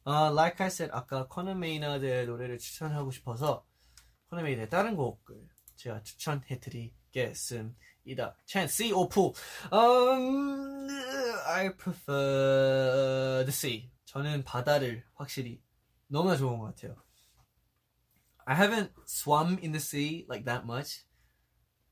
어, 0.07 0.31
like 0.31 0.63
I 0.63 0.67
said 0.67 0.95
아까 0.95 1.27
Conor 1.27 1.53
Maynard의 1.53 2.27
노래를 2.27 2.59
추천하고 2.59 3.11
싶어서 3.11 3.65
Conor 4.29 4.41
Maynard의 4.41 4.69
다른 4.69 4.95
곡을 4.95 5.49
제가 5.75 6.01
추천해드리겠습니다. 6.01 8.37
Chan, 8.45 8.87
sea 8.87 8.93
or 8.93 9.09
pool? 9.09 9.33
Um, 9.69 10.87
I 11.45 11.75
prefer 11.75 13.43
the 13.43 13.49
sea. 13.49 13.91
저는 14.05 14.45
바다를 14.45 15.03
확실히 15.13 15.61
너무나 16.07 16.37
좋은 16.37 16.57
것 16.57 16.67
같아요. 16.67 16.95
I 18.45 18.55
haven't 18.55 18.93
swum 19.05 19.57
in 19.61 19.73
the 19.73 19.81
sea 19.81 20.25
like 20.29 20.45
that 20.45 20.63
much. 20.63 21.03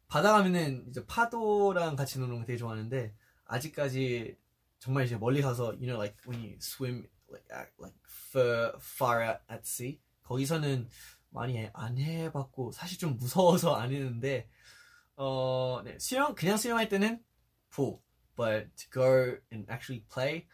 바다 0.08 0.32
가면은 0.32 0.88
이제 0.88 1.06
파도랑 1.06 1.98
같이 1.98 2.18
노는 2.20 2.40
거 2.40 2.46
되게 2.46 2.56
좋아하는데 2.56 3.14
아직까지 3.44 4.38
정말 4.80 5.04
이제 5.04 5.18
멀리 5.18 5.42
가서 5.42 5.74
you 5.74 5.88
know 5.88 6.02
like 6.02 6.16
when 6.26 6.42
you 6.42 6.56
swim 6.62 7.06
like 7.50 7.74
like 7.80 7.96
far 8.08 8.74
far 8.80 9.40
at 9.50 9.62
sea 9.64 10.02
거기서는 10.24 10.90
많이 11.30 11.70
안 11.74 11.98
해봤고 11.98 12.72
사실 12.72 12.98
좀 12.98 13.18
무서워서 13.18 13.76
안 13.76 13.92
했는데 13.92 14.50
어 15.16 15.82
네, 15.84 15.98
수영 16.00 16.36
그냥 16.36 16.58
수영할 16.58 16.90
때는 16.90 17.24
pool, 17.76 18.00
but 18.36 18.70
to 18.76 18.90
go 18.92 19.38
and 19.52 19.70
actually 19.70 20.06
play 20.12 20.48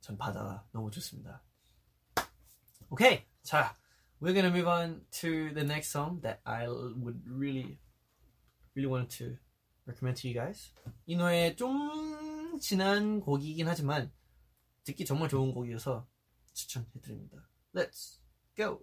전 0.00 0.16
바다가 0.16 0.66
너무 0.72 0.90
좋습니다. 0.90 1.42
Okay, 2.90 3.26
자, 3.42 3.76
we're 4.20 4.32
gonna 4.32 4.50
move 4.50 4.68
on 4.68 5.04
to 5.10 5.52
the 5.52 5.64
next 5.64 5.90
song 5.90 6.20
that 6.22 6.40
I 6.44 6.68
would 6.68 7.20
really, 7.26 7.78
really 8.74 8.88
want 8.88 9.10
to 9.18 9.36
recommend 9.86 10.20
to 10.22 10.28
you 10.28 10.34
guys. 10.34 10.72
이 11.06 11.16
노래 11.16 11.54
좀 11.56 12.58
지난 12.60 13.20
곡이긴 13.20 13.66
하지만 13.68 14.12
듣기 14.86 15.04
정말 15.04 15.28
좋은 15.28 15.52
곡이어서 15.52 16.06
추천해드립니다. 16.54 17.48
Let's 17.74 18.20
go. 18.56 18.80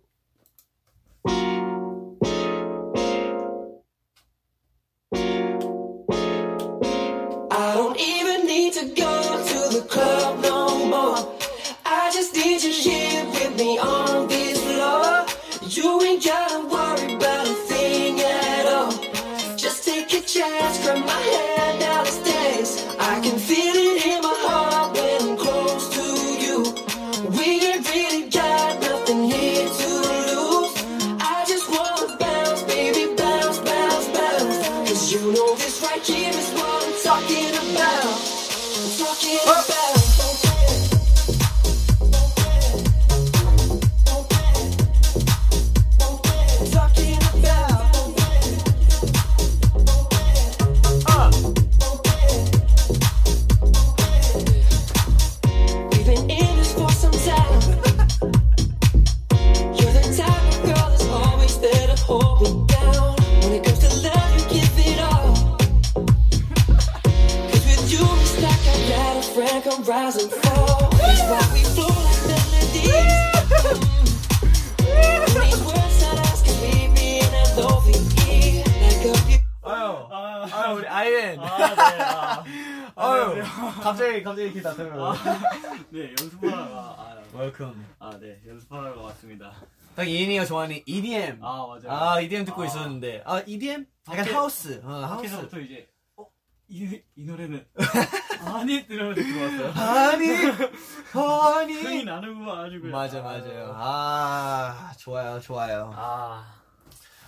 갑자기 83.84 84.24
갑자기 84.24 84.44
이렇게 84.48 84.62
나타나요. 84.62 85.14
네, 85.92 86.10
연습하다가 86.20 86.76
아, 86.76 87.18
welcome. 87.34 87.86
아, 88.00 88.18
네, 88.20 88.40
연습하다가 88.48 89.02
왔습니다. 89.02 89.52
딱 89.96 90.08
아이엔이가 90.08 90.46
좋아하는 90.46 90.80
EDM. 90.86 91.40
아, 91.44 91.68
맞아요. 91.68 91.92
아, 91.92 92.20
EDM 92.22 92.46
듣고 92.46 92.64
아. 92.64 92.66
있었는데. 92.66 93.24
아, 93.26 93.42
EDM? 93.46 93.86
약간 94.10 94.26
밖에- 94.26 94.34
하우스. 94.34 94.82
어, 94.84 94.90
하우스. 94.90 95.16
밖에서부터 95.16 95.60
이제 95.60 95.88
어, 96.18 96.26
이, 96.68 97.02
이 97.16 97.26
노래는 97.26 97.66
아니 98.46 98.86
이러면서 98.90 99.22
들어왔어요. 99.22 100.10
아니, 100.10 100.28
흥이 101.14 101.88
아니. 101.88 102.04
나는구만 102.06 102.66
아주 102.66 102.80
그냥. 102.82 102.92
맞아, 102.92 103.22
맞아요. 103.22 103.74
아, 103.76 104.92
좋아요, 104.98 105.40
좋아요. 105.40 105.92
아, 105.96 106.46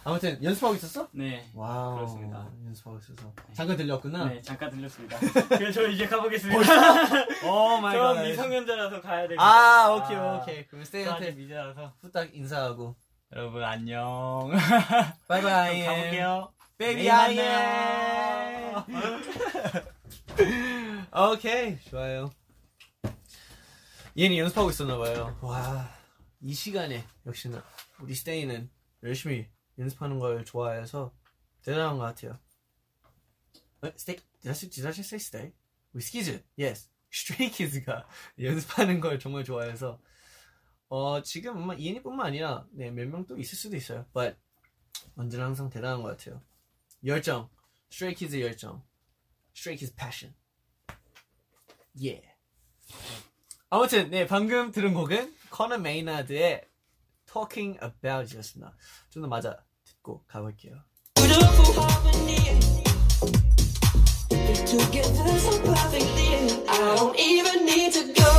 아무튼 0.08 0.42
연습하고 0.44 0.76
있었어? 0.76 1.10
네. 1.14 1.50
Wow. 1.56 1.96
그렇습니다. 1.96 2.48
연습하고 2.64 3.00
있어서. 3.00 3.34
잠깐 3.54 3.76
들렸구나. 3.76 4.26
네, 4.26 4.40
잠깐 4.42 4.70
들렸습니다. 4.70 5.18
그래서 5.58 5.72
저 5.82 5.88
이제 5.90 6.06
가보겠습니다. 6.08 6.62
Oh 7.50 7.78
my 7.82 7.96
저 7.98 8.14
God. 8.14 8.22
미성년자라서 8.22 9.02
가야 9.02 9.22
됩니다. 9.24 9.44
아, 9.44 9.90
오케이, 9.96 10.16
오케이. 10.18 10.68
그럼 10.68 10.84
저 10.84 10.86
스테이한테 10.86 11.32
미자라서. 11.32 11.94
후딱 12.02 12.36
인사하고. 12.36 12.96
여러분 13.36 13.64
안녕. 13.64 14.52
바이바이. 15.28 15.82
그럼 15.82 15.96
가볼게요. 15.96 16.54
Baby 16.78 17.02
내일 17.02 17.12
아이 17.12 17.36
만나요. 17.36 18.86
오케이 21.34 21.80
좋아요 21.90 22.30
얘는 24.18 24.36
연습하고 24.38 24.70
있었나봐요 24.70 25.38
와 25.42 25.90
이 26.42 26.54
시간에 26.54 27.04
역시나 27.26 27.64
우리 28.02 28.14
스테이는 28.14 28.70
열심히 29.04 29.48
연습하는 29.80 30.20
걸 30.20 30.46
좋아해서 30.46 31.14
대단한 31.64 31.98
것 31.98 32.04
같아요. 32.04 32.40
어, 33.82 33.92
did 33.98 34.22
I, 34.46 34.54
just 34.54 35.02
say 35.02 35.18
stay? 35.20 35.54
우리 35.94 36.02
스키즈 36.02 36.44
yes 36.60 36.90
스트레이 37.12 37.50
키즈가 37.50 38.08
연습하는 38.40 39.00
걸 39.00 39.20
정말 39.20 39.44
좋아해서. 39.44 40.00
어 40.88 41.22
지금 41.24 41.58
아마 41.58 41.74
이엔이뿐만 41.74 42.28
아니라 42.28 42.68
네, 42.72 42.92
몇 42.92 43.08
명 43.08 43.26
또 43.26 43.38
있을 43.38 43.58
수도 43.58 43.76
있어요. 43.76 44.06
But 44.14 44.38
언제나 45.16 45.46
항상 45.46 45.70
대단한 45.70 46.02
것 46.04 46.10
같아요. 46.18 46.42
열정. 47.06 47.50
스트레이 47.90 48.14
키즈의 48.14 48.44
열정. 48.44 48.84
스트레이 49.54 49.78
키즈 49.78 49.94
passion 49.96 50.34
yeah. 52.04 52.22
아무튼 53.70 54.10
네 54.10 54.28
방금 54.28 54.72
들은 54.72 54.94
곡은 54.94 55.36
Conor 55.50 55.78
Maynard의 55.78 56.68
Talking 57.36 57.78
About이었습니다. 57.84 58.72
좀 59.10 59.22
더 59.22 59.28
맞아 59.28 59.58
듣고 59.84 60.24
가볼게요. 60.26 60.76
Together 64.66 65.38
so 65.40 65.52
perfectly. 65.62 66.64
I 66.68 66.96
don't 66.96 67.16
even 67.20 67.66
need 67.66 67.92
to 67.94 68.14
go 68.14 68.35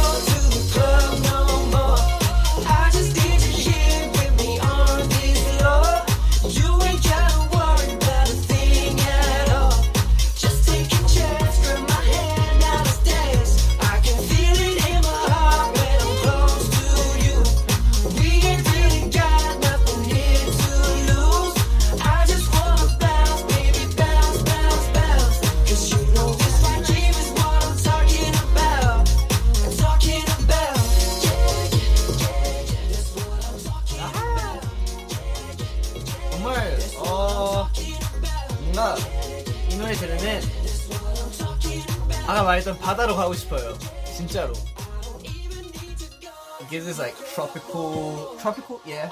like 47.17 47.35
tropical, 47.35 48.37
tropical, 48.39 48.81
yeah, 48.85 49.11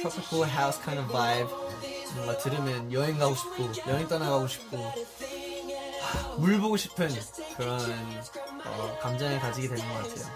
tropical 0.00 0.44
house 0.44 0.78
kind 0.78 0.98
of 0.98 1.06
vibe. 1.10 1.48
뭔가 2.14 2.36
들으면 2.38 2.92
여행 2.92 3.18
가고 3.18 3.34
싶고 3.34 3.72
여행 3.88 4.06
떠나가고 4.06 4.46
싶고 4.46 4.76
하, 4.76 6.36
물 6.36 6.60
보고 6.60 6.76
싶은 6.76 7.08
그런 7.56 7.80
어, 8.64 8.98
감정을 9.00 9.40
가지게 9.40 9.68
되는 9.68 9.88
것 9.88 9.94
같아요. 9.94 10.26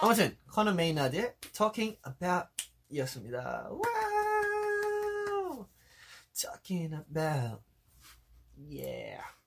아무튼 0.00 0.36
Conor 0.46 0.72
Maynard의 0.72 1.34
Talking 1.52 1.98
About 2.06 2.48
이었습니다. 2.90 3.68
Wow! 3.70 5.66
Talking 6.32 6.94
About 6.94 7.62
Yeah. 8.56 9.37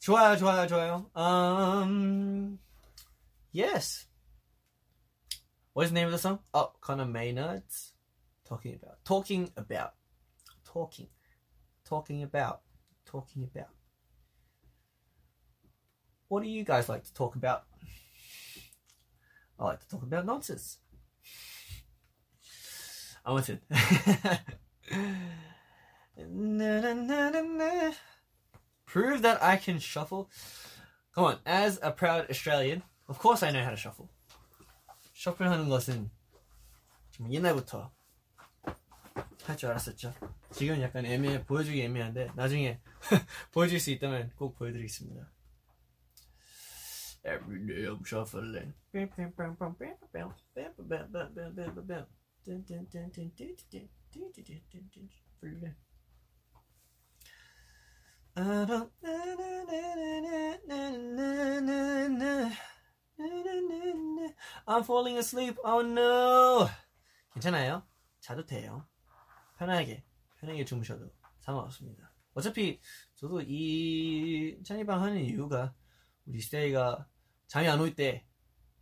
좋아요, 0.00 0.36
좋아요, 0.36 0.66
좋아요. 0.66 1.10
Um, 1.16 2.58
yes. 3.52 4.06
What's 5.72 5.90
the 5.90 5.94
name 5.94 6.06
of 6.06 6.12
the 6.12 6.18
song? 6.18 6.40
Oh, 6.54 6.72
Conor 6.80 7.06
Maynard's 7.06 7.92
Talking 8.46 8.74
About. 8.74 9.04
Talking 9.04 9.50
About. 9.56 9.92
Talking. 10.64 11.08
Talking 11.84 12.22
About. 12.22 12.60
Talking 13.04 13.44
About. 13.44 13.70
What 16.28 16.42
do 16.42 16.48
you 16.48 16.64
guys 16.64 16.88
like 16.88 17.04
to 17.04 17.14
talk 17.14 17.36
about? 17.36 17.64
I 19.58 19.64
like 19.64 19.80
to 19.80 19.88
talk 19.88 20.02
about 20.02 20.26
nonsense. 20.26 20.78
아무튼 23.24 23.60
Na, 26.16 26.80
na, 26.80 26.94
na, 26.94 27.30
na, 27.30 27.40
na. 27.42 27.92
Prove 28.90 29.22
that 29.22 29.42
I 29.42 29.56
can 29.56 29.78
shuffle. 29.78 30.28
Come 31.14 31.24
on, 31.24 31.38
as 31.46 31.78
a 31.82 31.90
proud 31.90 32.30
Australian, 32.30 32.82
of 33.08 33.18
course 33.18 33.42
I 33.42 33.50
know 33.50 33.62
how 33.62 33.70
to 33.70 33.76
shuffle. 33.76 34.08
셔플하는 35.14 35.68
것은 35.68 36.10
좀 37.10 37.32
옛날부터 37.32 37.90
할 39.46 39.56
줄 39.56 39.70
알았었죠. 39.70 40.12
지금 40.52 40.80
약간 40.82 41.06
애매해 41.06 41.44
보여주기 41.44 41.82
애매한데 41.82 42.32
나중에 42.34 42.80
보여줄 43.52 43.78
수 43.80 43.90
있다면 43.92 44.32
꼭 44.36 44.56
보여드리겠습니다. 44.58 45.30
Every 47.24 47.66
day 47.66 47.86
I'm 47.86 48.04
shuffling. 48.06 48.74
I'm 64.65 64.83
falling 64.83 65.17
asleep. 65.17 65.57
Oh 65.63 65.81
no. 65.81 66.67
괜찮아요. 67.33 67.83
자도 68.19 68.45
돼요. 68.45 68.87
편하게, 69.57 70.03
편하게 70.39 70.65
주무셔도 70.65 71.09
상관없습니다. 71.39 72.13
어차피 72.33 72.79
저도 73.15 73.41
이 73.41 74.61
찬이방 74.63 75.01
하는 75.01 75.19
이유가 75.23 75.73
우리 76.25 76.39
스테이가 76.41 77.07
잠이 77.47 77.67
안 77.67 77.79
올 77.81 77.95
때 77.95 78.25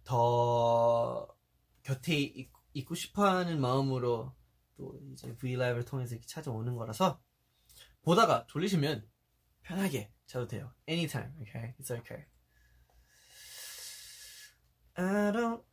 더 0.03 1.27
곁에 1.83 2.15
있, 2.17 2.49
있고 2.73 2.95
싶어하는 2.95 3.61
마음으로 3.61 4.33
또 4.75 4.99
이제 5.11 5.35
V 5.37 5.55
라이브를 5.55 5.85
통해서 5.85 6.15
이렇게 6.15 6.25
찾아오는 6.25 6.75
거라서 6.75 7.21
보다가 8.01 8.45
졸리시면 8.47 9.07
편하게 9.63 10.11
자도 10.27 10.47
돼요. 10.47 10.73
Anytime, 10.87 11.33
okay? 11.41 11.73
It's 11.79 11.91
okay. 11.91 12.25
I 14.95 15.31
don't 15.31 15.63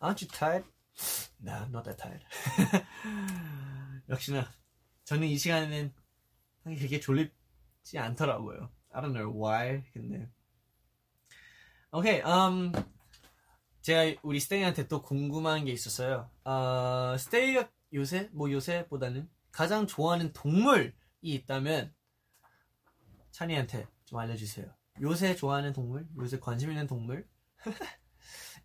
Aren't 0.00 0.22
you 0.22 0.28
tired? 0.28 0.64
No, 1.40 1.52
I'm 1.52 1.72
not 1.72 1.84
that 1.84 1.98
tired. 1.98 2.24
역시나 4.08 4.48
저는 5.04 5.28
이 5.28 5.38
시간에는 5.38 5.92
그렇게 6.64 7.00
졸립지 7.00 7.98
않더라고요. 7.98 8.70
I 8.92 9.02
don't 9.02 9.12
know 9.12 9.30
why. 9.30 9.84
근데 9.92 10.28
오케이, 11.92 12.20
um, 12.22 12.72
제가 13.88 14.20
우리 14.22 14.38
스테이한테 14.38 14.86
또 14.86 15.00
궁금한 15.00 15.64
게 15.64 15.72
있었어요. 15.72 16.28
어, 16.44 17.16
스테이가 17.18 17.70
요새 17.94 18.28
뭐 18.32 18.52
요새보다는 18.52 19.30
가장 19.50 19.86
좋아하는 19.86 20.34
동물이 20.34 20.92
있다면 21.22 21.94
찬이한테 23.30 23.86
좀 24.04 24.18
알려주세요. 24.18 24.66
요새 25.00 25.34
좋아하는 25.34 25.72
동물, 25.72 26.06
요새 26.18 26.38
관심 26.38 26.70
있는 26.70 26.86
동물. 26.86 27.26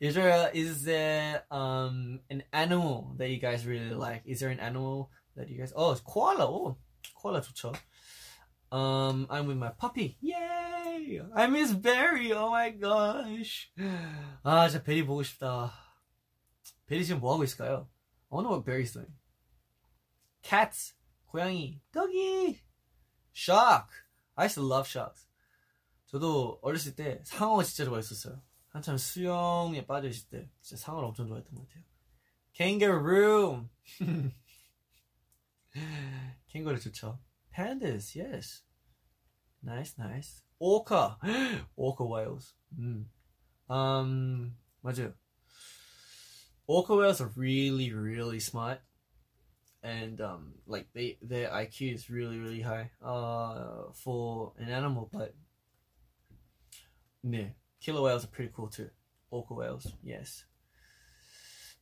Is 0.01 0.15
there 0.15 0.51
is 0.53 0.83
there 0.83 1.45
um 1.49 2.19
an 2.29 2.43
animal 2.53 3.15
that 3.17 3.31
you 3.31 3.39
guys 3.39 3.65
really 3.65 3.95
like? 3.95 4.23
Is 4.29 4.41
there 4.41 4.51
an 4.51 4.59
animal 4.59 5.07
that 5.37 5.49
you 5.49 5.57
guys? 5.57 5.71
Oh, 5.73 5.95
koala. 6.03 6.43
Oh, 6.43 6.75
koala 7.15 7.39
좋죠. 7.39 7.71
Um, 8.73 9.27
I'm 9.29 9.45
with 9.45 9.57
my 9.57 9.69
puppy. 9.69 10.17
Yay! 10.19 11.21
I 11.35 11.45
miss 11.45 11.71
Barry. 11.73 12.33
Oh 12.33 12.49
my 12.49 12.71
gosh. 12.71 13.69
아, 14.43 14.67
진짜 14.67 14.83
베리 14.83 15.05
보고 15.05 15.21
싶다. 15.21 15.71
베리 16.87 17.05
지금 17.05 17.21
뭐 17.21 17.33
하고 17.33 17.43
있을까요? 17.43 17.87
I 18.31 18.35
wonder 18.35 18.49
what 18.49 18.65
Barry's 18.65 18.91
doing. 18.91 19.13
Cats. 20.41 20.95
고양이. 21.27 21.81
doggy. 21.91 22.61
Shark. 23.31 23.89
I 24.35 24.45
used 24.45 24.55
to 24.55 24.63
love 24.63 24.89
sharks. 24.89 25.27
저도 26.07 26.57
어렸을 26.63 26.95
때 26.95 27.21
상어 27.25 27.61
진짜 27.61 27.85
좋아했었어요. 27.85 28.41
한참 28.69 28.97
수영에 28.97 29.85
빠져 29.85 30.07
있을 30.07 30.29
때 30.29 30.49
진짜 30.61 30.83
상어를 30.83 31.09
엄청 31.09 31.27
좋아했던 31.27 31.53
것 31.53 31.67
같아요. 31.67 31.83
Kangaroo. 32.53 33.69
캥거루 36.47 36.79
좋죠. 36.79 37.19
Pandas, 37.56 38.14
yes. 38.14 38.62
Nice, 39.62 39.94
nice. 39.98 40.42
Orca. 40.58 41.16
Orca 41.76 42.04
whales. 42.04 42.54
음. 42.78 43.06
Um, 43.68 44.54
맞아요. 44.84 45.14
Orca 46.66 46.94
whales 46.94 47.20
are 47.20 47.30
really, 47.36 47.92
really 47.92 48.40
smart. 48.40 48.80
And 49.82 50.20
um, 50.20 50.54
like 50.66 50.88
they, 50.92 51.18
their 51.22 51.50
IQ 51.50 51.94
is 51.94 52.10
really, 52.10 52.38
really 52.38 52.60
high. 52.60 52.90
Uh, 53.02 53.92
for 53.94 54.52
an 54.58 54.68
animal, 54.68 55.08
but 55.12 55.34
네, 57.24 57.54
killer 57.80 58.02
whales 58.02 58.24
are 58.24 58.28
pretty 58.28 58.50
cool 58.54 58.68
too. 58.68 58.90
Orca 59.30 59.54
whales, 59.54 59.92
yes. 60.02 60.44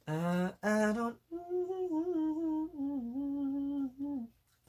Uh, 0.07 0.51
I 0.63 0.93
don't. 0.93 1.17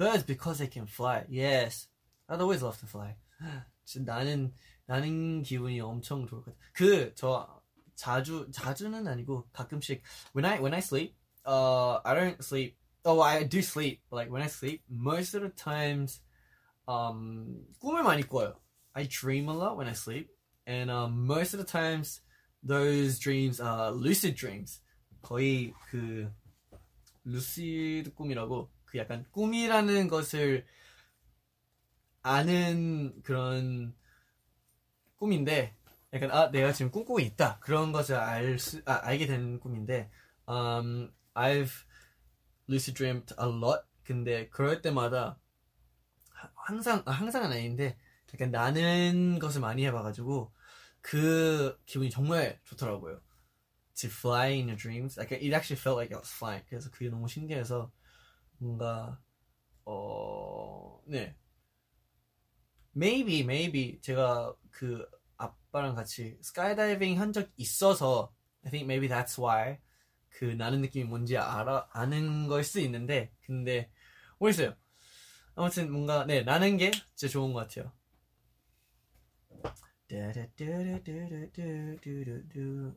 Birds 0.01 0.23
because 0.23 0.59
they 0.59 0.67
can 0.67 0.85
fly. 0.85 1.25
Yes, 1.27 1.87
I'd 2.29 2.41
always 2.41 2.61
love 2.61 2.79
to 2.79 2.85
fly. 2.85 3.15
진짜 3.85 4.15
나는 4.15 4.53
나는 4.85 5.43
기분이 5.43 5.79
엄청 5.81 6.27
좋을 6.27 6.43
것 6.43 6.45
같아. 6.45 6.57
그저 6.73 7.61
자주 7.95 8.47
자주는 8.51 9.07
아니고 9.07 9.47
가끔씩 9.51 10.01
when 10.35 10.45
I 10.45 10.59
when 10.59 10.73
I 10.73 10.79
sleep, 10.79 11.15
uh, 11.45 11.99
I 12.05 12.13
don't 12.13 12.43
sleep. 12.43 12.77
Oh, 13.03 13.21
I 13.21 13.43
do 13.43 13.61
sleep. 13.61 14.01
But 14.09 14.17
like 14.17 14.31
when 14.31 14.41
I 14.41 14.47
sleep, 14.47 14.83
most 14.89 15.33
of 15.33 15.41
the 15.41 15.49
times, 15.49 16.21
um, 16.87 17.65
꿈을 17.79 18.03
많이 18.03 18.23
꿔요. 18.23 18.55
I 18.93 19.07
dream 19.07 19.49
a 19.49 19.53
lot 19.53 19.77
when 19.77 19.87
I 19.87 19.93
sleep, 19.93 20.29
and 20.65 20.89
um, 20.91 21.25
most 21.25 21.53
of 21.53 21.59
the 21.59 21.65
times, 21.65 22.21
those 22.63 23.19
dreams 23.19 23.61
are 23.61 23.91
lucid 23.91 24.35
dreams. 24.35 24.81
거의 25.21 25.73
그 25.89 26.31
루시드 27.25 28.13
꿈이라고 28.13 28.69
그 28.92 28.98
약간 28.98 29.24
꿈이라는 29.30 30.08
것을 30.08 30.66
아는 32.20 33.22
그런 33.22 33.94
꿈인데 35.16 35.74
약간 36.12 36.30
아 36.30 36.50
내가 36.50 36.74
지금 36.74 36.90
꿈꾸고 36.90 37.18
있다 37.18 37.58
그런 37.60 37.90
것을 37.92 38.16
알 38.16 38.58
수, 38.58 38.82
아, 38.84 39.00
알게 39.02 39.26
되는 39.26 39.58
꿈인데 39.60 40.10
um, 40.46 41.10
I've 41.32 41.86
lucid 42.68 42.94
dreamed 42.94 43.34
a 43.40 43.48
lot 43.48 43.84
근데 44.04 44.50
그럴 44.50 44.82
때마다 44.82 45.40
항상 46.54 47.02
아, 47.06 47.12
항상은 47.12 47.50
아닌데 47.50 47.96
약간 48.34 48.50
나는 48.50 49.38
것을 49.38 49.62
많이 49.62 49.86
해봐가지고 49.86 50.52
그 51.00 51.80
기분이 51.86 52.10
정말 52.10 52.60
좋더라고요. 52.64 53.22
To 53.94 54.10
fly 54.10 54.52
in 54.52 54.68
your 54.68 54.76
dreams, 54.76 55.18
like 55.18 55.32
it 55.32 55.54
actually 55.54 55.80
felt 55.80 55.96
like 55.96 56.12
I 56.12 56.18
was 56.18 56.30
flying. 56.30 56.64
그래서 56.68 56.90
그게 56.90 57.08
너무 57.08 57.28
신기해서 57.28 57.90
뭔가 58.62 59.20
어 59.84 61.02
네. 61.06 61.36
Maybe, 62.94 63.40
maybe 63.40 64.00
제가 64.02 64.54
그 64.70 65.06
아빠랑 65.38 65.94
같이 65.94 66.38
스카이다이빙 66.42 67.20
한 67.20 67.32
적 67.32 67.50
있어서 67.56 68.32
I 68.64 68.70
think 68.70 68.84
maybe 68.86 69.08
that's 69.08 69.38
why 69.38 69.78
그 70.30 70.44
나는 70.44 70.80
느낌이 70.82 71.04
뭔지 71.06 71.36
알아 71.36 71.88
아는 71.92 72.48
걸 72.48 72.62
수 72.64 72.80
있는데 72.80 73.32
근데 73.44 73.90
모르겠어요. 74.38 74.74
아무튼 75.56 75.92
뭔가 75.92 76.26
네 76.26 76.42
나는 76.42 76.76
게 76.78 76.90
진짜 77.14 77.32
좋은 77.32 77.52
것 77.52 77.60
같아요. 77.68 77.92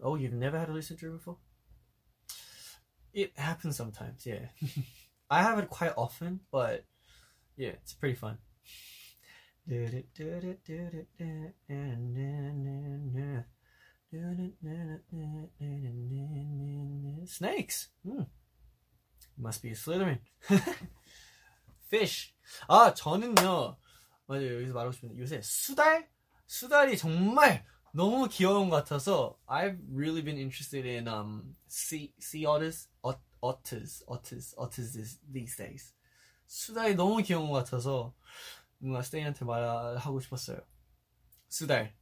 Oh, 0.03 0.16
you've 0.16 0.34
never 0.34 0.57
had 0.59 0.70
a 0.70 0.74
lucid 0.74 0.97
dream 0.97 1.13
before? 1.18 1.38
It 3.13 3.32
happens 3.38 3.78
sometimes, 3.78 4.26
yeah. 4.28 4.49
I 5.30 5.42
have 5.42 5.59
it 5.59 5.70
quite 5.70 5.92
often, 5.96 6.40
but 6.51 6.84
yeah, 7.57 7.70
it's 7.70 7.92
pretty 7.92 8.16
fun. 8.16 8.38
Snakes. 17.26 17.88
Hmm. 18.05 18.22
Must 19.38 19.62
be 19.62 19.70
a 19.70 19.74
Slytherin. 19.74 20.18
Fish. 21.88 22.34
아 22.68 22.92
저는요 22.94 23.76
맞아요 24.26 24.55
여기서 24.57 24.74
말하고 24.74 24.92
싶은데 24.92 25.18
요새 25.18 25.40
수달 25.42 26.09
수달이 26.46 26.98
정말 26.98 27.64
너무 27.92 28.28
귀여운 28.28 28.68
것 28.70 28.76
같아서 28.76 29.38
I've 29.46 29.78
really 29.88 30.22
been 30.22 30.36
interested 30.38 30.84
in 30.86 31.07
um 31.07 31.57
sea 31.68 32.12
sea 32.18 32.46
otters 32.46 32.88
otters 33.47 34.55
otters 34.57 34.93
this, 34.93 35.19
these 35.31 35.55
days 35.57 35.93
수달이 36.47 36.95
너무 36.95 37.21
귀여운 37.21 37.49
것 37.49 37.63
같아서 37.63 38.13
뭔가 38.77 39.01
스테이한테 39.01 39.45
말하고 39.45 40.19
싶었어요 40.19 40.59
수달 41.47 41.95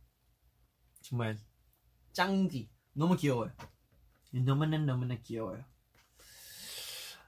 정말 1.01 1.37
짱디 2.13 2.69
너무 2.93 3.15
귀여워요 3.15 3.51
너무나 4.31 4.77
너무나 4.77 5.15
귀여워요 5.15 5.63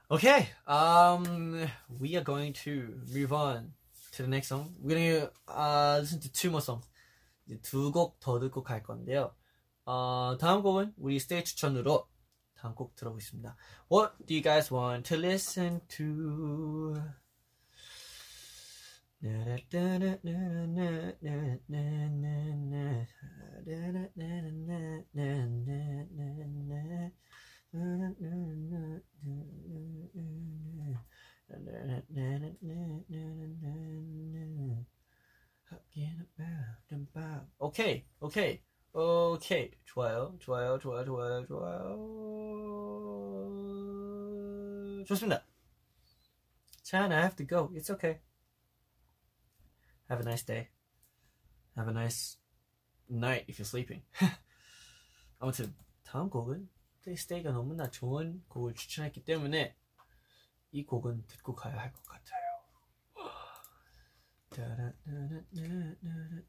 Okay, 0.08 0.46
um, 0.68 1.66
we 1.98 2.14
are 2.14 2.22
going 2.22 2.52
to 2.62 3.02
move 3.12 3.32
on 3.32 3.72
to 4.12 4.22
the 4.22 4.28
next 4.28 4.46
song. 4.46 4.72
We're 4.80 4.94
gonna 4.94 5.30
uh, 5.48 5.98
listen 6.00 6.20
to 6.20 6.30
two 6.30 6.50
more 6.50 6.60
songs. 6.62 6.86
두 7.62 7.90
곡 7.90 8.20
더 8.20 8.38
듣고 8.38 8.62
갈 8.62 8.84
건데요. 8.84 9.34
어, 9.84 10.36
다음 10.38 10.62
곡은 10.62 10.94
우리 10.96 11.18
스테이 11.18 11.42
추천으로 11.42 12.06
다음 12.65 12.75
곡 12.75 12.95
들어보겠습니다. 12.95 13.55
What 13.91 14.13
do 14.25 14.35
you 14.35 14.43
guys 14.43 14.73
want 14.73 15.07
to 15.09 15.17
listen 15.17 15.81
to? 15.87 16.95
오케이, 38.19 38.61
오케이. 38.98 39.70
좋아요, 39.84 40.34
좋아요, 40.40 40.78
좋아요, 40.78 41.04
좋아요, 41.04 41.44
좋아요. 41.44 41.96
좋습니다. 45.04 45.44
Chan, 46.82 47.12
I 47.12 47.18
have 47.18 47.36
to 47.36 47.46
go. 47.46 47.68
It's 47.74 47.90
okay. 47.92 48.20
Have 50.08 50.22
a 50.22 50.24
nice 50.24 50.44
day. 50.46 50.70
Have 51.76 51.90
a 51.90 51.92
nice 51.92 52.38
night 53.10 53.44
if 53.50 53.58
you're 53.60 53.68
sleeping. 53.68 54.02
아무튼 55.40 55.74
다음 56.02 56.30
곡은 56.30 56.70
스테이가 57.04 57.52
너무나 57.52 57.90
좋은 57.90 58.42
곡을 58.48 58.72
추천했기 58.74 59.24
때문에 59.24 59.76
이 60.72 60.86
곡은 60.86 61.26
듣고 61.26 61.54
가야 61.54 61.76
할 61.76 61.92
것 61.92 62.02
같아요. 62.02 62.46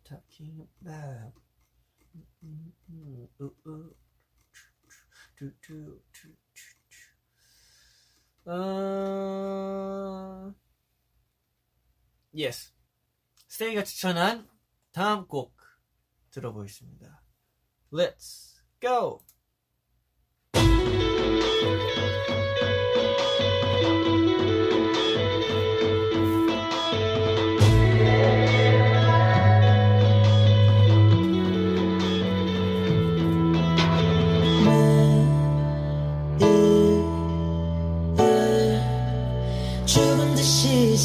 Talking 0.06 0.66
about 0.82 1.34
어... 8.45 10.53
Yes. 12.34 12.74
스테이가 13.47 13.84
추천한 13.84 14.49
다음 14.91 15.28
곡 15.28 15.55
들어보겠습니다. 16.32 17.22
Let's 17.91 18.61
go! 18.80 19.22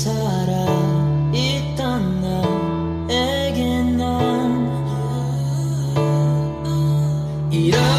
살아 0.03 0.67
있던 1.33 2.21
나에게 3.07 3.83
난 3.97 4.67
일어 7.53 7.92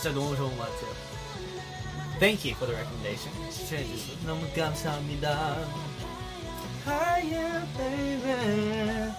진짜 0.00 0.18
너무 0.18 0.34
좋은 0.34 0.56
것 0.56 0.62
같아요. 0.62 0.94
Thank 2.20 2.50
you 2.50 2.56
for 2.56 2.66
the 2.66 2.74
recommendation. 2.74 3.50
추천해 3.50 3.84
주셔서 3.84 4.26
너무 4.26 4.48
감사합니다. 4.54 5.58
Higher, 6.86 7.66
baby. 7.76 9.12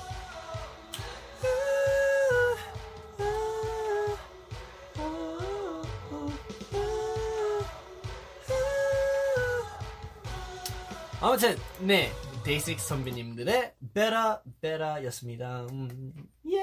아무튼 11.22 11.56
네 11.82 12.12
데이식스 12.44 12.88
선배님들의 12.88 13.76
베라 13.94 14.42
베라였습니다. 14.62 15.68
음, 15.70 16.12
예. 16.52 16.58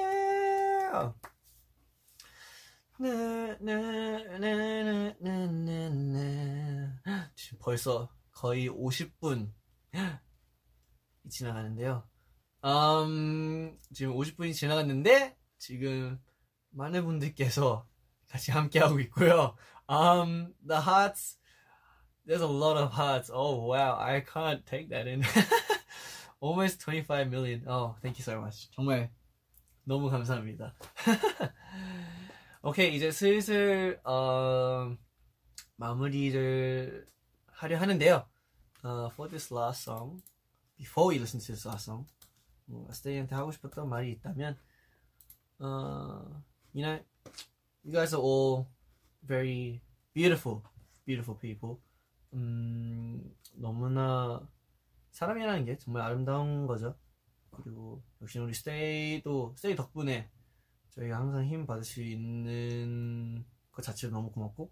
지금 7.35 7.57
벌써 7.59 8.09
거의 8.31 8.69
50분 8.69 9.53
지나가는데요. 11.29 12.03
음, 12.65 13.77
지금 13.93 14.13
50분이 14.15 14.53
지나갔는데 14.53 15.37
지금 15.57 16.19
많은 16.71 17.05
분들께서 17.05 17.87
같이 18.27 18.51
함께 18.51 18.79
하고 18.79 18.99
있고요. 18.99 19.55
Um, 19.87 20.53
the 20.67 20.81
hearts 20.81 21.39
There's 22.29 22.41
a 22.41 22.47
lot 22.47 22.77
of 22.77 22.91
hearts. 22.91 23.31
Oh 23.33 23.65
wow, 23.65 23.97
I 23.97 24.19
can't 24.21 24.63
take 24.63 24.89
that 24.89 25.07
in. 25.07 25.25
Almost 26.39 26.79
25 26.81 27.31
million. 27.31 27.63
Oh, 27.65 27.95
thank 28.03 28.19
you 28.19 28.23
so 28.23 28.39
much. 28.39 28.69
정말 28.75 29.09
너무 29.83 30.11
감사합니다. 30.11 30.75
오케이, 32.61 32.93
이제 32.93 33.09
슬슬 33.09 34.01
어, 34.03 34.93
마무리를 35.77 37.07
하려 37.47 37.79
하는데요. 37.79 38.27
Uh, 38.83 39.09
for 39.13 39.29
this 39.29 39.53
last 39.53 39.83
song, 39.83 40.21
before 40.77 41.09
we 41.09 41.19
listen 41.19 41.39
to 41.39 41.53
this 41.53 41.65
last 41.65 41.85
song, 41.85 42.05
뭐, 42.65 42.91
스테이한테 42.91 43.33
하고 43.33 43.53
싶었던 43.53 43.87
말이 43.87 44.11
있다면, 44.11 44.57
uh, 45.61 46.43
you 46.73 46.83
know, 46.83 46.99
you 47.85 47.93
guys 47.93 48.13
are 48.13 48.21
all 48.21 48.65
very 49.25 49.81
beautiful, 50.13 50.61
beautiful 51.05 51.39
people. 51.39 51.77
음, 52.33 53.33
너무나 53.53 54.45
사람이라는 55.11 55.63
게 55.63 55.77
정말 55.77 56.03
아름다운 56.03 56.67
거죠. 56.67 56.93
그리고 57.51 58.03
역시 58.21 58.37
우리 58.37 58.53
스테이도 58.53 59.53
스테이 59.55 59.77
덕분에 59.77 60.29
저희가 60.99 61.17
항상 61.17 61.45
힘 61.45 61.65
받을 61.65 61.83
수 61.83 62.01
있는 62.01 63.45
것 63.71 63.81
자체도 63.81 64.13
너무 64.13 64.31
고맙고 64.31 64.71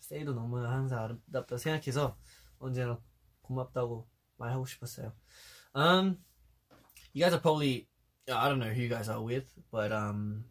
스테이도 0.00 0.34
너무 0.34 0.58
항상 0.64 1.04
아름답다 1.04 1.56
생각해서 1.56 2.18
언제나 2.58 3.00
고맙다고 3.42 4.08
말하고 4.36 4.66
싶었어요. 4.66 5.14
Um, 5.74 6.18
you 7.14 7.20
guys 7.20 7.32
are 7.32 7.40
probably 7.40 7.88
I 8.28 8.48
don't 8.48 8.58
know 8.58 8.72
who 8.72 8.82
you 8.82 8.88
guys 8.88 9.08
are 9.08 9.22
with, 9.22 9.48
but 9.70 9.92
um, 9.92 10.44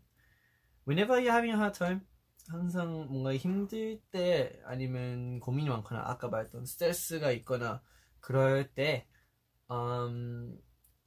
whenever 0.86 1.20
you're 1.20 1.32
having 1.32 1.51
a 1.51 1.57
hard 1.57 1.74
time, 1.78 2.01
항상 2.47 3.07
뭔가 3.09 3.36
힘들 3.36 4.01
때 4.11 4.59
아니면 4.65 5.39
고민이 5.39 5.70
많거나 5.70 6.03
아까 6.07 6.30
말했던 6.30 6.65
스트레스가 6.65 7.32
있거나 7.32 7.82
그럴 8.22 8.74
때 8.74 9.07
um, 9.70 10.57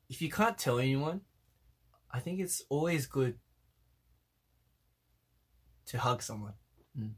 if 0.09 0.23
you 0.23 0.31
can't 0.31 0.57
tell 0.57 0.79
anyone 0.79 1.21
I 2.11 2.21
think 2.21 2.41
it's 2.41 2.63
always 2.71 3.09
good 3.09 3.39
to 5.86 5.98
hug 5.98 6.22
someone 6.22 6.54
Mm. 6.98 7.14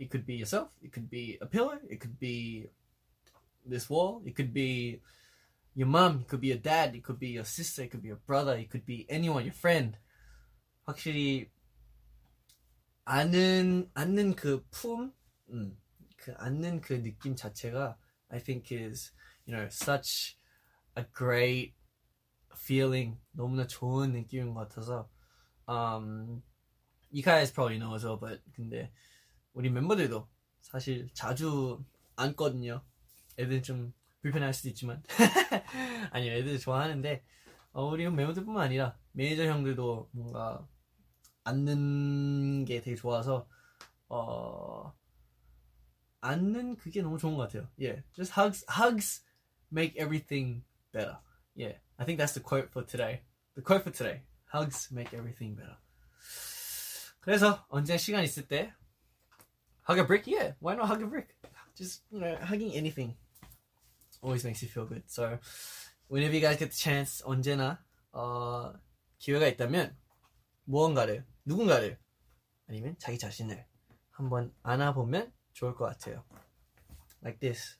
it 0.00 0.10
could 0.10 0.26
be 0.26 0.34
yourself 0.34 0.70
it 0.82 0.90
could 0.90 1.08
be 1.08 1.38
a 1.40 1.46
pillow 1.46 1.78
it 1.88 2.00
could 2.00 2.18
be 2.18 2.66
this 3.64 3.88
wall 3.88 4.20
it 4.26 4.34
could 4.34 4.52
be 4.52 5.00
your 5.76 5.86
mom 5.86 6.22
it 6.22 6.28
could 6.28 6.40
be 6.40 6.48
your 6.48 6.58
dad 6.58 6.96
it 6.96 7.04
could 7.04 7.20
be 7.20 7.28
your 7.28 7.44
sister 7.44 7.82
it 7.82 7.92
could 7.92 8.02
be 8.02 8.08
your 8.08 8.20
brother 8.26 8.56
it 8.56 8.68
could 8.70 8.84
be 8.84 9.06
anyone 9.08 9.44
your 9.44 9.54
friend 9.54 9.98
확실히 10.84 11.48
안는 13.04 13.90
안는 13.94 14.36
그 14.36 14.64
품, 14.70 15.12
음, 15.50 15.76
그 16.16 16.34
안는 16.38 16.80
그 16.80 17.02
느낌 17.02 17.34
자체가 17.34 17.96
I 18.30 18.40
think 18.40 18.72
is 18.72 19.12
you 19.44 19.54
know 19.54 19.68
such 19.70 20.38
a 20.96 21.04
great 21.12 21.74
feeling 22.54 23.18
너무나 23.32 23.66
좋은 23.66 24.12
느낌인 24.12 24.54
것 24.54 24.68
같아서 24.68 25.08
um, 25.68 26.42
you 27.11 27.23
guys 27.23 27.51
probably 27.51 27.77
know 27.77 27.93
as 27.95 28.05
well, 28.05 28.17
but 28.17 28.41
근데 28.55 28.91
우리 29.53 29.69
멤버들도 29.69 30.27
사실 30.61 31.09
자주 31.13 31.83
안거든요. 32.15 32.83
애들 33.37 33.63
좀 33.63 33.93
불편할 34.21 34.53
수도 34.53 34.69
있지만 34.69 35.03
아니 36.11 36.29
애들 36.29 36.59
좋아하는데 36.59 37.23
어, 37.73 37.85
우리 37.85 38.09
멤버들뿐만 38.09 38.63
아니라 38.63 38.97
매니저 39.13 39.45
형들도 39.45 40.09
뭔가 40.11 40.67
앉는 41.43 42.65
게 42.65 42.81
되게 42.81 42.95
좋아서 42.95 43.47
어 44.09 44.93
앉는 46.21 46.77
그게 46.77 47.01
너무 47.01 47.17
좋은 47.17 47.35
것 47.35 47.47
같아요. 47.47 47.69
Yeah, 47.77 48.01
just 48.15 48.33
hugs, 48.33 48.65
hugs 48.67 49.21
make 49.71 49.95
everything 49.97 50.63
better. 50.91 51.17
Yeah, 51.55 51.77
I 51.97 52.05
think 52.05 52.17
that's 52.19 52.33
the 52.33 52.41
quote 52.41 52.69
for 52.71 52.83
today. 52.83 53.21
The 53.55 53.61
quote 53.61 53.83
for 53.83 53.91
today: 53.91 54.23
hugs 54.51 54.91
make 54.91 55.13
everything 55.13 55.55
better. 55.55 55.77
그래서 57.27 57.65
언제 57.67 57.97
시간 57.97 58.23
있을 58.23 58.47
때 58.47 58.73
hug 59.85 59.99
a 59.99 60.07
brick, 60.07 60.25
yeah, 60.27 60.55
why 60.61 60.75
not 60.75 60.87
hug 60.87 61.03
a 61.03 61.09
brick? 61.09 61.35
Just 61.75 62.05
you 62.09 62.21
know, 62.21 62.37
hugging 62.39 62.71
anything 62.71 63.17
always 64.21 64.45
makes 64.45 64.63
you 64.63 64.69
feel 64.69 64.85
good. 64.87 65.03
So 65.07 65.37
whenever 66.07 66.33
you 66.33 66.39
guys 66.39 66.57
get 66.57 66.71
the 66.71 66.77
chance, 66.77 67.21
언제나 67.25 67.83
어, 68.13 68.71
기회가 69.19 69.45
있다면 69.47 69.97
무언가를 70.63 71.25
누군가를 71.43 71.99
아니면 72.69 72.95
자기 72.97 73.19
자신을 73.19 73.65
한번 74.11 74.53
안아보면 74.63 75.33
좋을 75.51 75.75
것 75.75 75.83
같아요. 75.83 76.23
Like 77.21 77.39
this. 77.41 77.77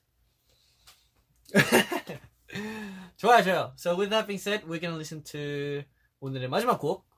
좋아요, 3.16 3.42
좋아요. 3.42 3.72
So 3.78 3.96
with 3.96 4.10
that 4.10 4.26
being 4.26 4.38
said, 4.38 4.66
we're 4.68 4.78
gonna 4.78 4.98
listen 4.98 5.24
to 5.24 5.84
오늘의 6.20 6.50
마지막 6.50 6.78
곡. 6.78 7.08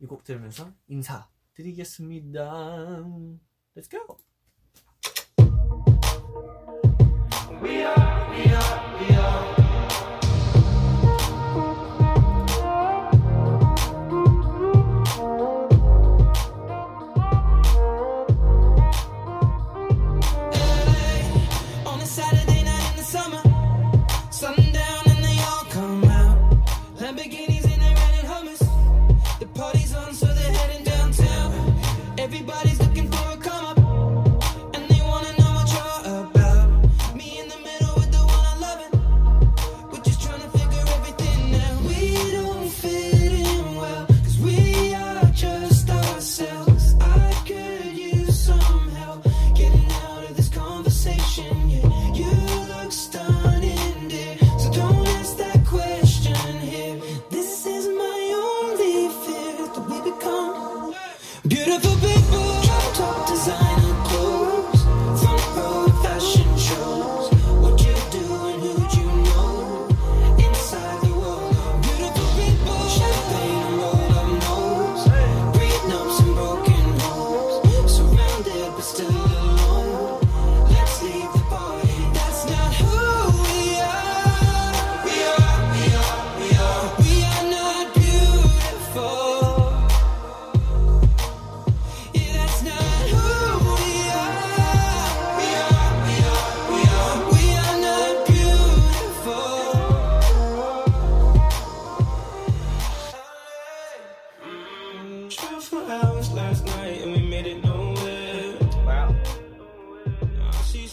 이 0.00 0.06
곡 0.06 0.24
들으면서 0.24 0.74
인사 0.88 1.28
드리겠습니다. 1.54 3.04
Let's 3.76 3.90
go. 3.90 4.33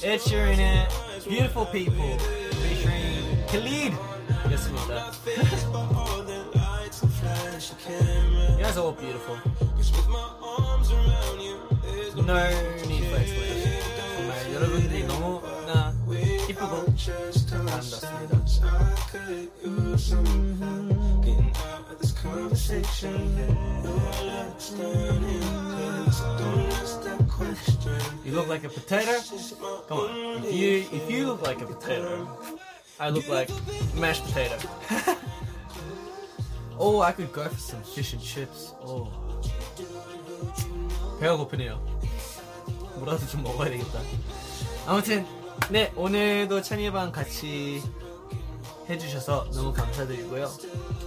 Ed 0.00 0.20
Sheeran 0.20 0.56
and 0.58 0.88
Beautiful 1.28 1.66
People 1.66 2.18
featuring 2.18 3.44
Khalid. 3.46 3.92
였습니다. 4.52 5.12
You 8.48 8.56
guys 8.56 8.78
are 8.78 8.84
all 8.86 8.92
beautiful. 8.92 9.36
No 12.16 12.34
need 12.86 13.04
for 13.04 13.20
explanation. 13.20 13.76
정말 14.16 14.54
여러분들이 14.54 15.04
너무나 15.04 15.92
이쁘고 16.48 16.74
아름답습니다. 17.50 18.36
You 28.23 28.33
look 28.33 28.47
like 28.47 28.63
a 28.63 28.69
potato? 28.69 29.11
Come 29.87 29.97
on. 29.99 30.43
If 30.45 30.53
you 30.53 30.85
if 30.91 31.09
you 31.09 31.25
look 31.27 31.41
like 31.45 31.61
a 31.61 31.65
potato, 31.65 32.27
I 32.99 33.09
look 33.09 33.27
like 33.27 33.49
mashed 33.95 34.23
potato. 34.25 34.57
oh, 36.79 37.01
I 37.01 37.11
could 37.13 37.31
go 37.33 37.43
for 37.49 37.57
some 37.59 37.81
fish 37.83 38.13
and 38.13 38.21
chips. 38.23 38.73
Oh. 38.85 39.07
배가 41.19 41.35
고프네요. 41.37 41.79
뭐라도 42.97 43.25
좀 43.27 43.43
먹어야 43.43 43.69
되겠다. 43.69 43.99
아무튼 44.85 45.25
네 45.69 45.91
오늘도 45.95 46.61
찬이방 46.61 47.11
같이 47.11 47.81
해주셔서 48.89 49.49
너무 49.51 49.73
감사드리고요. 49.73 50.49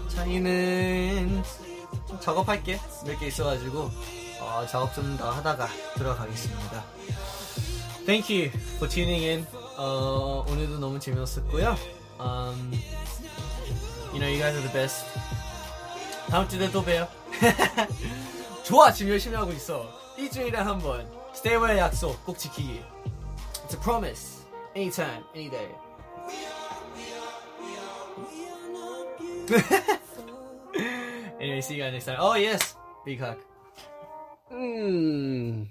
찬이는 0.08 1.42
좀 2.08 2.20
작업할 2.20 2.62
게 2.62 2.78
몇 3.04 3.18
개 3.18 3.26
있어가지고 3.26 3.90
어, 4.44 4.66
작업 4.66 4.92
좀 4.94 5.16
더 5.16 5.30
하다가 5.30 5.68
들어가겠습니다. 5.96 6.84
Thank 8.06 8.30
you 8.36 8.50
for 8.76 8.88
tuning 8.88 9.24
in. 9.24 9.46
어, 9.78 10.44
오늘도 10.48 10.78
너무 10.78 11.00
재미없었고요. 11.00 11.76
Um, 12.20 12.72
you 14.12 14.20
know, 14.20 14.28
you 14.28 14.38
guys 14.38 14.54
are 14.54 14.60
the 14.60 14.72
best. 14.72 15.04
다음 16.30 16.46
주에 16.48 16.70
또 16.70 16.82
봬요. 16.82 17.08
좋아, 18.64 18.92
지금 18.92 19.12
열심히 19.12 19.36
하고 19.36 19.50
있어. 19.52 19.88
일주일에 20.16 20.58
한 20.58 20.78
번. 20.78 21.08
Stay 21.34 21.56
away 21.56 21.78
약속 21.78 22.22
꼭 22.24 22.38
지키기. 22.38 22.82
It's 23.66 23.74
a 23.74 23.80
promise. 23.80 24.44
Anytime, 24.76 25.24
any 25.34 25.48
day. 25.50 25.68
anyway, 31.40 31.60
see 31.60 31.74
you 31.76 31.82
guys 31.82 31.92
next 31.92 32.04
time. 32.06 32.16
Oh 32.20 32.34
yes, 32.34 32.74
big 33.04 33.20
hug. 33.20 33.38
Mm. 34.51 35.67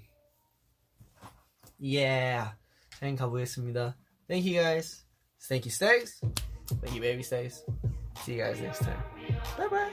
Yeah. 1.79 2.51
잘 2.99 3.15
가보겠습니다. 3.15 3.95
Thank 4.27 4.45
you 4.45 4.61
guys. 4.61 5.05
Thank 5.47 5.65
you, 5.65 5.71
Stays. 5.71 6.19
Thank 6.81 6.95
you, 6.95 7.01
baby 7.01 7.23
Stays. 7.23 7.63
See 8.25 8.33
you 8.35 8.43
guys 8.43 8.59
next 8.61 8.83
time. 8.83 9.01
Bye 9.57 9.67
bye. 9.67 9.91